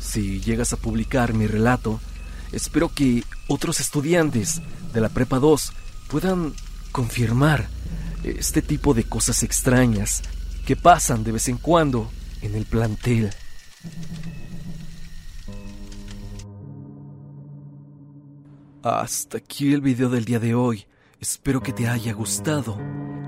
Si 0.00 0.40
llegas 0.40 0.72
a 0.72 0.76
publicar 0.76 1.34
mi 1.34 1.46
relato, 1.46 2.00
espero 2.52 2.92
que 2.94 3.24
otros 3.46 3.80
estudiantes 3.80 4.60
de 4.92 5.00
la 5.00 5.08
Prepa 5.08 5.38
2 5.38 5.72
puedan 6.08 6.54
confirmar 6.92 7.68
este 8.24 8.62
tipo 8.62 8.94
de 8.94 9.04
cosas 9.04 9.42
extrañas 9.42 10.22
que 10.66 10.76
pasan 10.76 11.24
de 11.24 11.32
vez 11.32 11.48
en 11.48 11.58
cuando 11.58 12.10
en 12.42 12.54
el 12.54 12.64
plantel. 12.66 13.30
Hasta 18.82 19.38
aquí 19.38 19.72
el 19.72 19.80
video 19.80 20.08
del 20.08 20.24
día 20.24 20.38
de 20.38 20.54
hoy. 20.54 20.86
Espero 21.20 21.60
que 21.60 21.72
te 21.72 21.88
haya 21.88 22.12
gustado. 22.12 22.78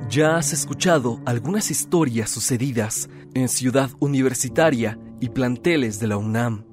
Ya 0.09 0.37
has 0.37 0.53
escuchado 0.53 1.21
algunas 1.27 1.71
historias 1.71 2.31
sucedidas 2.31 3.09
en 3.35 3.49
Ciudad 3.49 3.91
Universitaria 3.99 4.99
y 5.21 5.29
planteles 5.31 5.99
de 5.99 6.07
la 6.07 6.17
UNAM. 6.17 6.65